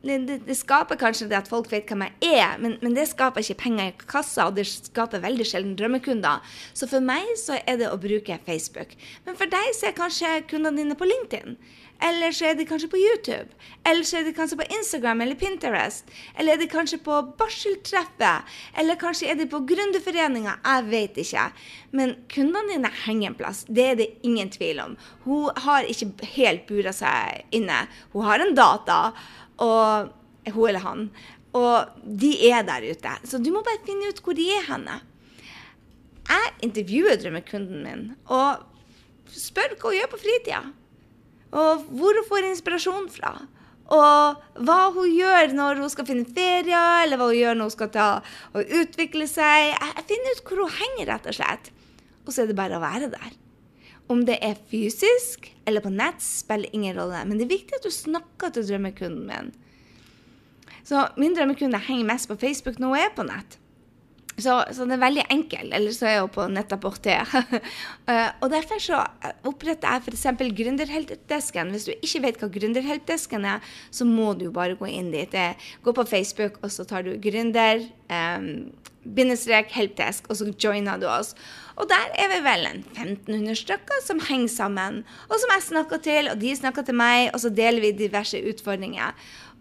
det, 0.07 0.41
det, 0.47 0.55
skaper 0.57 0.99
kanskje 1.01 1.29
det 1.31 1.39
at 1.41 1.49
folk 1.51 1.71
vet 1.73 1.89
hvem 1.91 2.05
jeg 2.07 2.37
er, 2.39 2.59
men, 2.63 2.77
men, 2.83 2.95
det 2.95 3.09
skaper 3.11 3.43
ikke 3.43 3.59
penger 3.65 3.91
i 3.91 4.07
kassa, 4.07 4.47
og 4.47 4.59
det 4.59 4.67
skaper 4.69 5.23
veldig 5.25 5.47
sjelden 5.49 5.75
drømmekunder. 5.79 6.45
Så 6.77 6.89
for 6.91 7.03
meg 7.03 7.33
så 7.41 7.59
er 7.67 7.81
det 7.81 7.91
å 7.91 7.99
bruke 8.01 8.39
Facebook. 8.47 8.95
Men 9.27 9.39
for 9.39 9.51
deg 9.51 9.73
så 9.77 9.91
er 9.91 9.99
kanskje 9.99 10.37
kundene 10.51 10.85
dine 10.85 10.99
på 10.99 11.09
LinkedIn. 11.09 11.59
Eller 12.03 12.33
så 12.33 12.51
er 12.51 12.57
de 12.59 12.67
kanskje 12.69 12.91
på 12.93 12.99
YouTube. 13.01 13.49
Eller 13.89 14.05
så 14.05 14.19
er 14.19 14.27
de 14.27 14.35
kanskje 14.37 14.59
på 14.61 14.67
Instagram 14.79 15.23
eller 15.25 15.39
Pinterest. 15.41 16.11
Eller 16.37 16.55
er 16.55 16.61
de 16.61 16.69
kanskje 16.69 16.99
på 17.05 17.21
barseltreffet. 17.39 18.59
Eller 18.79 19.01
kanskje 19.01 19.31
er 19.33 19.39
de 19.39 19.49
på 19.51 19.63
Gründerforeninga. 19.69 20.59
Jeg 20.65 20.87
vet 20.91 21.23
ikke. 21.25 21.47
Men 21.97 22.15
kundene 22.33 22.75
dine 22.75 22.93
henger 23.07 23.31
en 23.31 23.39
plass. 23.39 23.65
Det 23.69 23.89
er 23.93 23.99
det 24.03 24.11
ingen 24.29 24.53
tvil 24.53 24.83
om. 24.85 24.97
Hun 25.25 25.65
har 25.65 25.89
ikke 25.89 26.31
helt 26.37 26.69
bura 26.69 26.93
seg 26.97 27.47
inne. 27.57 27.87
Hun 28.13 28.29
har 28.29 28.45
en 28.45 28.55
data, 28.57 29.01
og 29.63 30.13
hun 30.53 30.69
eller 30.69 30.85
han. 30.85 31.11
Og 31.57 32.01
de 32.05 32.35
er 32.51 32.67
der 32.69 32.85
ute. 32.85 33.19
Så 33.25 33.41
du 33.41 33.53
må 33.55 33.65
bare 33.65 33.85
finne 33.87 34.13
ut 34.13 34.21
hvor 34.21 34.37
de 34.37 34.51
er 34.53 34.67
henne. 34.69 35.01
Jeg 36.27 36.57
intervjuer 36.67 37.21
drømmekunden 37.23 37.85
min 37.87 38.09
og 38.35 38.65
spør 39.31 39.77
hva 39.77 39.93
hun 39.93 39.95
gjør 39.95 40.11
på 40.11 40.19
fritida 40.19 40.65
og 41.57 41.87
hvor 41.89 42.19
hun 42.19 42.29
får 42.29 42.51
inspirasjon 42.51 43.09
fra. 43.13 43.33
Og 43.87 44.63
hva 44.67 44.79
hun 44.97 45.09
gjør 45.15 45.55
når 45.55 45.81
hun 45.85 45.91
skal 45.93 46.09
finne 46.09 46.27
ferie, 46.27 46.83
eller 47.05 47.21
hva 47.21 47.31
hun 47.31 47.39
gjør 47.39 47.59
når 47.59 47.71
hun 47.71 47.77
skal 47.77 47.91
ta 47.95 48.07
og 48.53 48.77
utvikle 48.81 49.29
seg. 49.31 49.73
Jeg 49.73 50.07
finner 50.11 50.37
ut 50.37 50.47
hvor 50.49 50.65
hun 50.65 50.79
henger, 50.81 51.13
rett 51.13 51.29
og 51.31 51.39
slett. 51.39 51.71
Og 52.27 52.33
så 52.35 52.43
er 52.43 52.51
det 52.51 52.59
bare 52.59 52.79
å 52.79 52.83
være 52.83 53.13
der. 53.15 53.37
Om 54.11 54.25
det 54.27 54.39
er 54.45 54.59
fysisk 54.71 55.49
eller 55.67 55.83
på 55.83 55.91
nett, 55.95 56.23
spiller 56.23 56.75
ingen 56.75 56.99
rolle. 56.99 57.23
Men 57.27 57.39
det 57.39 57.47
er 57.47 57.55
viktig 57.57 57.79
at 57.79 57.87
du 57.87 57.95
snakker 57.95 58.53
til 58.55 58.67
drømmekunden 58.69 59.25
min. 59.31 59.55
Så 60.87 61.09
min 61.19 61.35
drømmekunde 61.35 61.81
henger 61.83 62.07
mest 62.07 62.29
på 62.31 62.39
Facebook 62.39 62.79
når 62.79 62.93
hun 62.93 63.01
er 63.03 63.15
på 63.15 63.27
nett. 63.27 63.57
Så, 64.37 64.53
så, 64.77 64.85
det 64.85 64.99
er 64.99 65.01
veldig 65.01 65.25
enkelt. 65.33 65.73
Eller 65.73 65.95
så 65.97 66.09
er 66.11 66.17
jo 66.19 66.31
på 66.33 66.45
Nettaporté. 66.53 67.15
eh, 68.11 68.29
og 68.45 68.51
derfor 68.53 68.83
så 68.83 69.01
oppretter 69.49 69.97
jeg 69.97 70.05
f.eks. 70.05 70.27
Gründerheltdesken. 70.59 71.73
Hvis 71.73 71.89
du 71.89 71.95
ikke 71.97 72.25
vet 72.27 72.43
hva 72.43 72.51
Gründerheltdesken 72.53 73.49
er, 73.49 73.77
så 73.91 74.09
må 74.09 74.35
du 74.37 74.51
bare 74.53 74.77
gå 74.77 74.91
inn 74.93 75.09
dit. 75.15 75.37
Gå 75.83 75.97
på 75.97 76.09
Facebook, 76.09 76.61
og 76.63 76.75
så 76.75 76.85
tar 76.89 77.07
du 77.07 77.17
gründer. 77.23 77.89
Um, 78.13 78.69
bindestrek 79.15 79.71
helpdesk, 79.75 80.27
og 80.31 80.39
så 80.39 80.49
joiner 80.63 81.01
du 81.01 81.07
oss. 81.11 81.35
Og 81.77 81.89
der 81.91 82.09
er 82.17 82.31
vi 82.33 82.39
vel 82.45 82.69
en 82.69 82.83
1500 82.95 83.59
stykker 83.61 84.03
som 84.05 84.23
henger 84.29 84.53
sammen, 84.53 85.03
og 85.29 85.37
som 85.43 85.53
jeg 85.55 85.67
snakker 85.69 86.03
til, 86.03 86.31
og 86.33 86.41
de 86.41 86.55
snakker 86.57 86.87
til 86.87 86.97
meg, 86.99 87.31
og 87.35 87.43
så 87.43 87.53
deler 87.53 87.85
vi 87.85 87.93
diverse 87.97 88.41
utfordringer. 88.51 89.13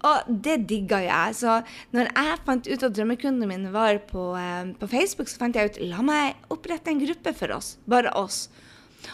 Og 0.06 0.28
det 0.28 0.58
digga 0.70 1.00
jeg. 1.06 1.36
Så 1.40 1.62
når 1.96 2.12
jeg 2.12 2.40
fant 2.46 2.68
ut 2.68 2.86
at 2.88 2.96
drømmekundene 2.98 3.50
mine 3.50 3.74
var 3.74 4.02
på, 4.10 4.36
eh, 4.38 4.74
på 4.80 4.90
Facebook, 4.92 5.32
så 5.32 5.40
fant 5.42 5.56
jeg 5.56 5.72
ut 5.72 5.82
la 5.82 6.04
meg 6.06 6.36
opprette 6.54 6.92
en 6.92 7.02
gruppe 7.02 7.34
for 7.34 7.56
oss. 7.56 7.78
Bare 7.88 8.14
oss. 8.14 8.50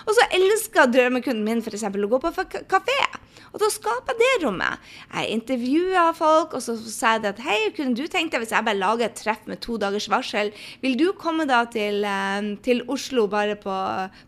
Og 0.08 0.16
så 0.16 0.28
elska 0.36 0.88
drømmekunden 0.88 1.44
min 1.46 1.62
f.eks. 1.62 1.84
å 1.84 2.12
gå 2.12 2.20
på 2.24 2.32
kafé. 2.72 3.00
Og 3.52 3.60
da 3.60 3.68
skaper 3.72 4.16
jeg 4.16 4.20
det 4.22 4.46
rommet. 4.46 4.92
Jeg 5.12 5.36
intervjua 5.36 6.06
folk, 6.16 6.56
og 6.56 6.64
så 6.64 6.76
sier 6.80 7.20
jeg 7.20 7.34
at 7.34 7.42
hei, 7.44 7.58
kunne 7.76 7.96
du 7.98 8.06
tenkt 8.08 8.32
deg 8.32 8.44
hvis 8.44 8.54
jeg 8.56 8.68
bare 8.68 8.80
lager 8.80 9.10
et 9.10 9.18
treff 9.20 9.44
med 9.50 9.60
to 9.64 9.76
dagers 9.82 10.08
varsel, 10.12 10.54
vil 10.84 10.96
du 11.00 11.10
komme 11.20 11.48
da 11.50 11.64
til, 11.72 12.06
eh, 12.08 12.54
til 12.64 12.84
Oslo 12.92 13.28
bare 13.32 13.58
på, 13.60 13.76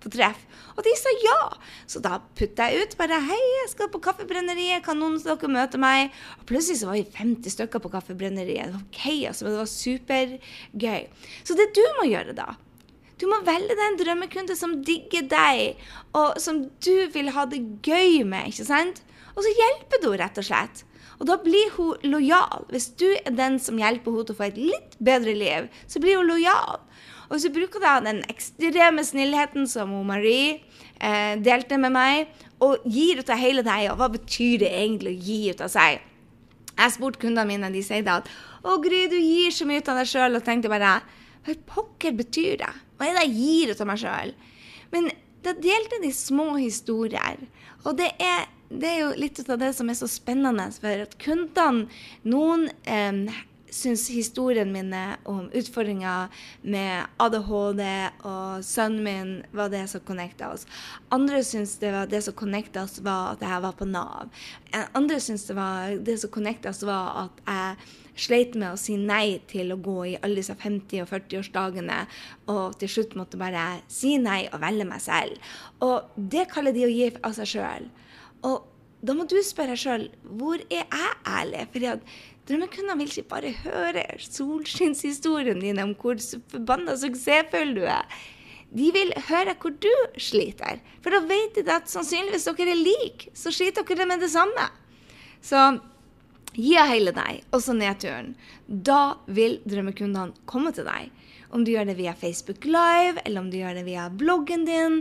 på, 0.04 0.12
treff? 0.14 0.44
Og 0.76 0.84
de 0.84 0.96
sa 1.00 1.14
ja. 1.24 1.40
Så 1.88 2.02
da 2.04 2.18
putta 2.36 2.68
jeg 2.72 2.84
ut 2.84 2.98
bare 3.00 3.22
hei, 3.30 3.40
jeg 3.62 3.72
skal 3.72 3.92
på 3.94 4.02
Kaffebrenneriet, 4.04 4.84
kan 4.84 5.00
noen 5.00 5.16
av 5.22 5.40
dere 5.40 5.54
møte 5.56 5.80
meg? 5.80 6.12
Og 6.42 6.48
plutselig 6.50 6.82
så 6.82 6.92
var 6.92 7.00
vi 7.00 7.08
50 7.16 7.56
stykker 7.56 7.84
på 7.84 7.94
Kaffebrenneriet. 7.94 8.74
Det 8.74 8.76
var 8.76 8.84
ok, 8.84 9.08
altså, 9.32 9.48
men 9.48 9.56
det 9.56 9.64
var 9.64 9.72
supergøy. 9.72 11.02
Så 11.48 11.58
det 11.60 11.72
du 11.78 11.84
må 12.02 12.10
gjøre 12.12 12.36
da, 12.36 12.52
du 13.22 13.30
må 13.30 13.40
velge 13.46 13.76
deg 13.78 13.86
en 13.86 13.98
drømmekunde 14.02 14.56
som 14.60 14.76
digger 14.84 15.24
deg, 15.32 15.80
og 16.18 16.36
som 16.44 16.66
du 16.84 16.96
vil 17.14 17.32
ha 17.32 17.46
det 17.48 17.62
gøy 17.86 18.24
med. 18.28 18.52
ikke 18.52 18.68
sant? 18.68 19.04
Og 19.34 19.46
så 19.46 19.52
hjelper 19.52 20.02
du 20.02 20.10
henne, 20.12 20.20
rett 20.24 20.40
og 20.42 20.48
slett. 20.48 20.84
Og 21.20 21.28
da 21.30 21.38
blir 21.42 21.72
hun 21.78 22.08
lojal. 22.10 22.66
Hvis 22.74 22.90
du 23.00 23.08
er 23.14 23.34
den 23.34 23.60
som 23.62 23.80
hjelper 23.80 24.14
henne 24.14 24.28
til 24.28 24.36
å 24.36 24.40
få 24.40 24.48
et 24.50 24.60
litt 24.60 24.98
bedre 25.04 25.36
liv, 25.38 25.70
så 25.88 26.02
blir 26.04 26.20
hun 26.20 26.30
lojal. 26.30 26.82
Og 27.30 27.42
du 27.42 27.50
bruker 27.54 27.82
da 27.82 27.98
den 28.04 28.22
ekstreme 28.30 29.04
snillheten 29.06 29.66
som 29.70 29.94
Marie 30.06 30.60
eh, 31.00 31.36
delte 31.42 31.80
med 31.82 31.96
meg, 31.96 32.34
og 32.64 32.84
gir 32.86 33.20
ut 33.20 33.32
av 33.34 33.42
hele 33.42 33.64
deg, 33.66 33.90
og 33.92 34.00
hva 34.00 34.10
betyr 34.14 34.62
det 34.62 34.72
egentlig 34.72 35.16
å 35.16 35.24
gi 35.28 35.40
ut 35.52 35.64
av 35.66 35.72
seg? 35.74 36.04
Jeg 36.74 36.82
har 36.82 36.94
spurt 36.94 37.20
kundene 37.22 37.48
mine, 37.50 37.72
de 37.74 37.82
sier 37.86 38.06
da 38.06 38.20
at 38.22 38.30
å 38.64 38.78
Gry, 38.82 39.06
du 39.12 39.18
gir 39.18 39.54
så 39.54 39.68
mye 39.68 39.82
ut 39.82 39.90
av 39.92 40.00
deg 40.00 40.10
sjøl, 40.10 40.38
og 40.38 40.46
tenkte 40.46 40.72
bare 40.72 40.96
hva 41.44 41.56
pokker 41.74 42.16
betyr 42.16 42.62
det? 42.62 42.72
Hva 42.98 43.10
er 43.10 43.18
det 43.18 43.26
jeg 43.28 43.36
gir 43.42 43.74
ut 43.74 43.82
av 43.84 43.90
meg 43.90 44.00
sjøl? 44.00 44.32
Men 44.94 45.10
da 45.44 45.54
delte 45.54 46.02
de 46.04 46.12
små 46.16 46.54
historier. 46.58 47.42
Og 47.84 47.98
det 48.00 48.12
er, 48.22 48.46
det 48.70 48.90
er, 48.90 49.00
jo 49.04 49.16
litt 49.20 49.42
av 49.48 49.60
det 49.62 49.74
som 49.78 49.90
er 49.92 49.98
så 50.00 50.10
spennende, 50.10 50.70
for 50.80 51.08
at 51.08 51.18
kundene 51.22 51.88
Noen 52.24 52.70
eh, 52.88 53.42
syns 53.74 54.06
historien 54.14 54.72
mine 54.72 55.02
om 55.24 55.48
utfordringer 55.54 56.30
med 56.62 57.08
ADHD 57.18 57.82
og 58.28 58.66
sønnen 58.66 59.04
min 59.04 59.32
var 59.56 59.72
det 59.74 59.88
som 59.90 60.04
connecta 60.06 60.52
oss. 60.54 60.68
Andre 61.14 61.42
syns 61.46 61.76
det, 61.82 61.92
var 61.96 62.10
det 62.10 62.22
som 62.26 62.38
connecta 62.38 62.86
oss, 62.86 63.00
var 63.02 63.34
at 63.34 63.44
jeg 63.46 63.66
var 63.66 63.76
på 63.80 63.90
Nav. 63.90 64.30
Andre 64.94 65.20
syns 65.24 65.48
det, 65.50 65.58
var, 65.58 65.98
det 65.98 66.20
som 66.22 66.34
connecta 66.34 66.74
oss, 66.74 66.84
var 66.86 67.26
at 67.26 67.44
jeg 67.48 68.03
sleit 68.16 68.58
med 68.60 68.74
å 68.74 68.80
si 68.80 68.98
nei 69.00 69.40
til 69.50 69.74
å 69.74 69.80
gå 69.82 69.98
i 70.12 70.18
alle 70.20 70.42
disse 70.42 70.56
50- 70.60 71.04
og 71.04 71.10
40-årsdagene, 71.10 72.02
og 72.54 72.78
til 72.82 72.92
slutt 72.96 73.16
måtte 73.20 73.40
bare 73.42 73.82
si 73.92 74.18
nei 74.22 74.44
og 74.52 74.62
velge 74.64 74.88
meg 74.90 75.02
selv. 75.04 75.56
Og 75.86 76.14
det 76.18 76.50
kaller 76.54 76.76
de 76.76 76.86
å 76.88 76.92
gi 76.94 77.10
av 77.22 77.34
seg 77.40 77.56
sjøl. 77.56 77.90
Og 78.44 78.70
da 79.04 79.16
må 79.18 79.26
du 79.28 79.36
spørre 79.44 79.76
deg 79.76 79.82
sjøl 79.82 80.06
hvor 80.40 80.62
er 80.70 80.86
jeg 80.86 81.18
ærlig? 81.28 81.66
Fordi 81.74 81.90
at 81.92 82.14
Drømmekundene 82.44 83.00
vil 83.00 83.12
ikke 83.12 83.32
bare 83.32 83.52
høre 83.64 84.04
solskinnshistorien 84.20 85.62
din 85.64 85.80
om 85.80 85.94
hvor 86.00 86.20
forbanna 86.52 86.96
suksessfull 87.00 87.72
du 87.78 87.86
er. 87.88 88.04
De 88.74 88.90
vil 88.92 89.14
høre 89.30 89.54
hvor 89.62 89.76
du 89.80 89.92
sliter. 90.20 90.82
For 91.04 91.14
da 91.14 91.22
vet 91.30 91.56
de 91.56 91.64
at 91.72 91.88
sannsynligvis 91.92 92.50
dere 92.50 92.74
er 92.74 92.82
like, 92.82 93.32
så 93.38 93.54
sliter 93.54 93.88
dere 93.88 94.10
med 94.10 94.24
det 94.26 94.32
samme. 94.34 94.66
Så 95.44 95.62
Gi 96.54 96.76
av 96.78 96.92
hele 96.92 97.14
deg, 97.16 97.42
også 97.56 97.74
nedturen. 97.74 98.34
Da 98.68 99.16
vil 99.26 99.58
drømmekundene 99.66 100.46
komme 100.50 100.74
til 100.76 100.86
deg. 100.86 101.10
Om 101.54 101.66
du 101.66 101.72
gjør 101.74 101.88
det 101.90 101.98
via 101.98 102.14
Facebook 102.18 102.66
Live, 102.66 103.22
eller 103.26 103.42
om 103.42 103.50
du 103.50 103.58
gjør 103.58 103.80
det 103.80 103.86
via 103.88 104.06
bloggen 104.10 104.68
din. 104.68 105.00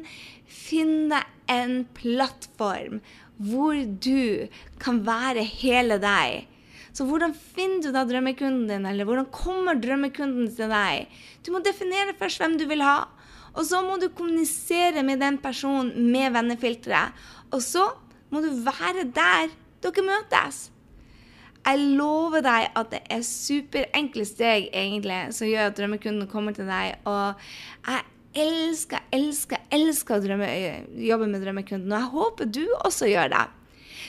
Finn 0.48 1.12
deg 1.12 1.28
en 1.52 1.82
plattform 1.96 3.02
hvor 3.42 3.76
du 4.04 4.48
kan 4.80 5.02
være 5.04 5.44
hele 5.44 5.98
deg. 6.00 6.48
Så 6.92 7.04
hvordan 7.08 7.32
finner 7.36 7.84
du 7.84 7.92
da 7.92 8.04
drømmekunden 8.08 8.66
din, 8.68 8.88
eller 8.88 9.08
hvordan 9.08 9.28
kommer 9.32 9.80
drømmekunden 9.80 10.50
til 10.56 10.72
deg? 10.72 11.08
Du 11.44 11.52
må 11.52 11.62
definere 11.64 12.16
først 12.16 12.40
hvem 12.40 12.58
du 12.60 12.66
vil 12.70 12.84
ha. 12.84 13.06
Og 13.52 13.64
så 13.68 13.82
må 13.84 13.98
du 14.00 14.08
kommunisere 14.12 15.04
med 15.04 15.20
den 15.20 15.36
personen 15.40 16.08
med 16.12 16.32
vennefilteret. 16.36 17.12
Og 17.52 17.60
så 17.64 17.90
må 18.32 18.40
du 18.40 18.52
være 18.64 19.08
der 19.12 19.52
dere 19.84 20.04
møtes. 20.06 20.70
Jeg 21.62 21.78
lover 21.98 22.42
deg 22.42 22.70
at 22.78 22.90
det 22.90 23.02
er 23.12 23.26
superenkle 23.26 24.24
steg 24.26 24.70
egentlig 24.72 25.20
som 25.36 25.50
gjør 25.50 25.70
at 25.70 25.78
drømmekunden 25.78 26.30
kommer 26.30 26.56
til 26.56 26.66
deg. 26.70 26.96
Og 27.06 27.38
jeg 27.86 28.02
elsker, 28.42 29.04
elsker, 29.14 29.62
elsker 29.70 30.18
å 30.18 30.24
drømme, 30.24 30.48
jobbe 31.06 31.30
med 31.30 31.44
drømmekunden. 31.44 31.92
Og 31.92 31.98
jeg 31.98 32.14
håper 32.16 32.54
du 32.58 32.64
også 32.82 33.10
gjør 33.12 33.34
det. 33.34 33.44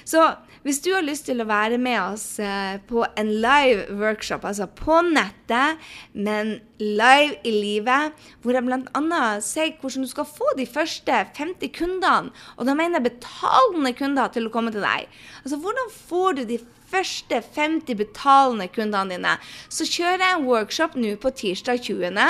Så 0.09 0.23
hvis 0.63 0.79
du 0.83 0.93
har 0.93 1.03
lyst 1.03 1.25
til 1.27 1.43
å 1.43 1.47
være 1.47 1.77
med 1.81 1.97
oss 1.99 2.25
eh, 2.39 2.77
på 2.87 3.03
en 3.19 3.29
live 3.43 3.97
workshop, 3.99 4.45
altså 4.47 4.69
på 4.71 5.01
nettet, 5.05 5.81
men 6.15 6.55
live 6.79 7.35
i 7.43 7.51
livet, 7.51 8.15
hvor 8.43 8.55
jeg 8.55 8.63
bl.a. 8.67 9.23
sier 9.43 9.73
hvordan 9.81 10.07
du 10.07 10.11
skal 10.11 10.27
få 10.27 10.53
de 10.59 10.67
første 10.67 11.19
50 11.35 11.73
kundene, 11.75 12.31
og 12.55 12.67
da 12.67 12.77
mener 12.79 12.99
jeg 12.99 13.09
betalende 13.11 13.91
kunder, 13.99 14.31
til 14.31 14.47
å 14.47 14.53
komme 14.53 14.71
til 14.71 14.85
deg. 14.85 15.11
Altså 15.43 15.59
hvordan 15.59 15.91
får 15.97 16.39
du 16.39 16.45
de 16.53 16.61
første 16.93 17.41
50 17.56 17.97
betalende 17.99 18.69
kundene 18.73 19.17
dine, 19.17 19.34
så 19.73 19.88
kjører 19.89 20.21
jeg 20.21 20.38
en 20.38 20.47
workshop 20.47 20.95
nå 20.99 21.15
på 21.21 21.34
tirsdag 21.41 21.82
20. 21.89 22.21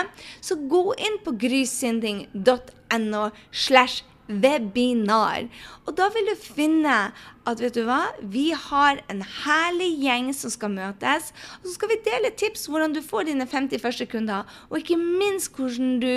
Så 0.41 0.57
gå 0.71 0.85
inn 0.97 1.19
på 1.25 1.35
grysynding.no 1.43 3.27
slash 3.51 4.03
webinar. 4.27 5.47
Og 5.85 5.95
da 5.97 6.07
vil 6.13 6.29
du 6.31 6.35
finne 6.39 6.97
at 7.43 7.59
vet 7.59 7.75
du 7.75 7.83
hva, 7.87 8.05
vi 8.21 8.51
har 8.55 9.01
en 9.11 9.23
herlig 9.43 9.91
gjeng 9.99 10.31
som 10.35 10.53
skal 10.53 10.71
møtes. 10.73 11.31
Og 11.59 11.67
så 11.67 11.75
skal 11.75 11.91
vi 11.91 12.01
dele 12.05 12.31
tips 12.39 12.69
hvordan 12.71 12.95
du 12.95 13.01
får 13.03 13.27
dine 13.29 13.47
50 13.49 13.83
første 13.83 14.07
kunder, 14.09 14.47
og 14.69 14.79
ikke 14.79 14.99
minst 14.99 15.51
hvordan 15.57 15.97
du 16.03 16.13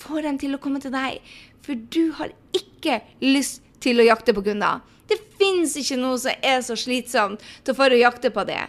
får 0.00 0.24
dem 0.28 0.40
til 0.40 0.56
å 0.56 0.62
komme 0.62 0.80
til 0.80 0.94
deg. 0.94 1.20
For 1.64 1.76
du 1.76 2.14
har 2.16 2.32
ikke 2.56 3.02
lyst 3.20 3.60
til 3.84 4.00
å 4.00 4.08
jakte 4.08 4.34
på 4.36 4.44
kunder. 4.44 4.80
Det 5.10 5.18
fins 5.40 5.74
ikke 5.80 5.98
noe 5.98 6.18
som 6.22 6.46
er 6.52 6.60
så 6.62 6.76
slitsomt 6.78 7.42
til 7.66 7.76
for 7.76 7.90
å 7.90 7.98
jakte 7.98 8.30
på 8.34 8.44
det. 8.48 8.62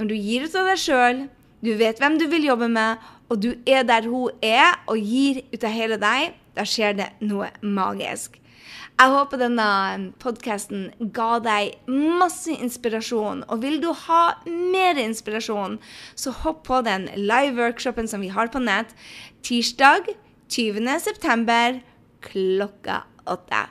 Når 0.00 0.08
du 0.10 0.16
gir 0.16 0.46
ut 0.46 0.56
av 0.56 0.70
deg 0.70 0.80
sjøl, 0.80 1.20
du 1.64 1.74
vet 1.76 2.00
hvem 2.00 2.16
du 2.20 2.26
vil 2.32 2.48
jobbe 2.48 2.68
med, 2.72 3.04
og 3.28 3.40
du 3.42 3.52
er 3.68 3.84
der 3.88 4.08
hun 4.08 4.32
er, 4.44 4.76
og 4.86 5.00
gir 5.00 5.42
ut 5.52 5.64
av 5.64 5.72
hele 5.74 6.00
deg, 6.00 6.34
da 6.56 6.64
skjer 6.68 6.96
det 6.96 7.08
noe 7.24 7.50
magisk. 7.60 8.40
Jeg 8.96 9.12
håper 9.12 9.40
denne 9.42 9.68
podkasten 10.22 10.86
ga 11.12 11.36
deg 11.44 11.74
masse 11.90 12.54
inspirasjon. 12.54 13.42
Og 13.52 13.60
vil 13.60 13.76
du 13.82 13.90
ha 14.06 14.22
mer 14.48 14.96
inspirasjon, 15.02 15.76
så 16.16 16.32
hopp 16.44 16.64
på 16.70 16.80
den 16.86 17.10
live-workshopen 17.12 18.08
som 18.08 18.24
vi 18.24 18.32
har 18.32 18.48
på 18.52 18.62
nett 18.64 18.96
tirsdag 19.44 20.08
20.9. 20.48 21.82
klokka 22.24 23.02
åtte. 23.28 23.66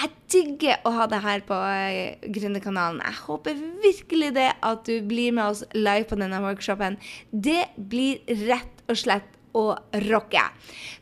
Jeg 0.00 0.12
digger 0.32 0.86
å 0.86 0.92
ha 0.94 1.06
deg 1.10 1.24
her 1.24 1.42
på 1.48 1.56
eh, 1.56 2.30
Gründerkanalen. 2.32 3.02
Jeg 3.04 3.20
håper 3.24 3.58
virkelig 3.82 4.30
det 4.36 4.48
at 4.66 4.86
du 4.86 4.96
blir 5.06 5.34
med 5.36 5.52
oss 5.52 5.64
live 5.76 6.06
på 6.10 6.18
denne 6.20 6.40
workshopen. 6.44 6.98
Det 7.30 7.66
blir 7.76 8.22
rett 8.46 8.84
og 8.90 8.98
slett 9.00 9.36
å 9.56 9.64
rocke. 10.06 10.42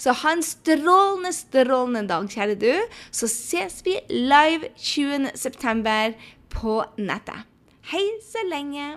Så 0.00 0.14
ha 0.22 0.32
en 0.32 0.44
strålende, 0.44 1.34
strålende 1.36 2.06
dag, 2.08 2.30
kjære 2.32 2.56
du. 2.60 2.72
Så 3.10 3.28
ses 3.30 3.82
vi 3.86 3.98
live 4.12 4.72
20.9. 4.76 6.16
på 6.54 6.80
nettet. 7.00 7.44
Hei 7.92 8.04
så 8.24 8.44
lenge. 8.48 8.96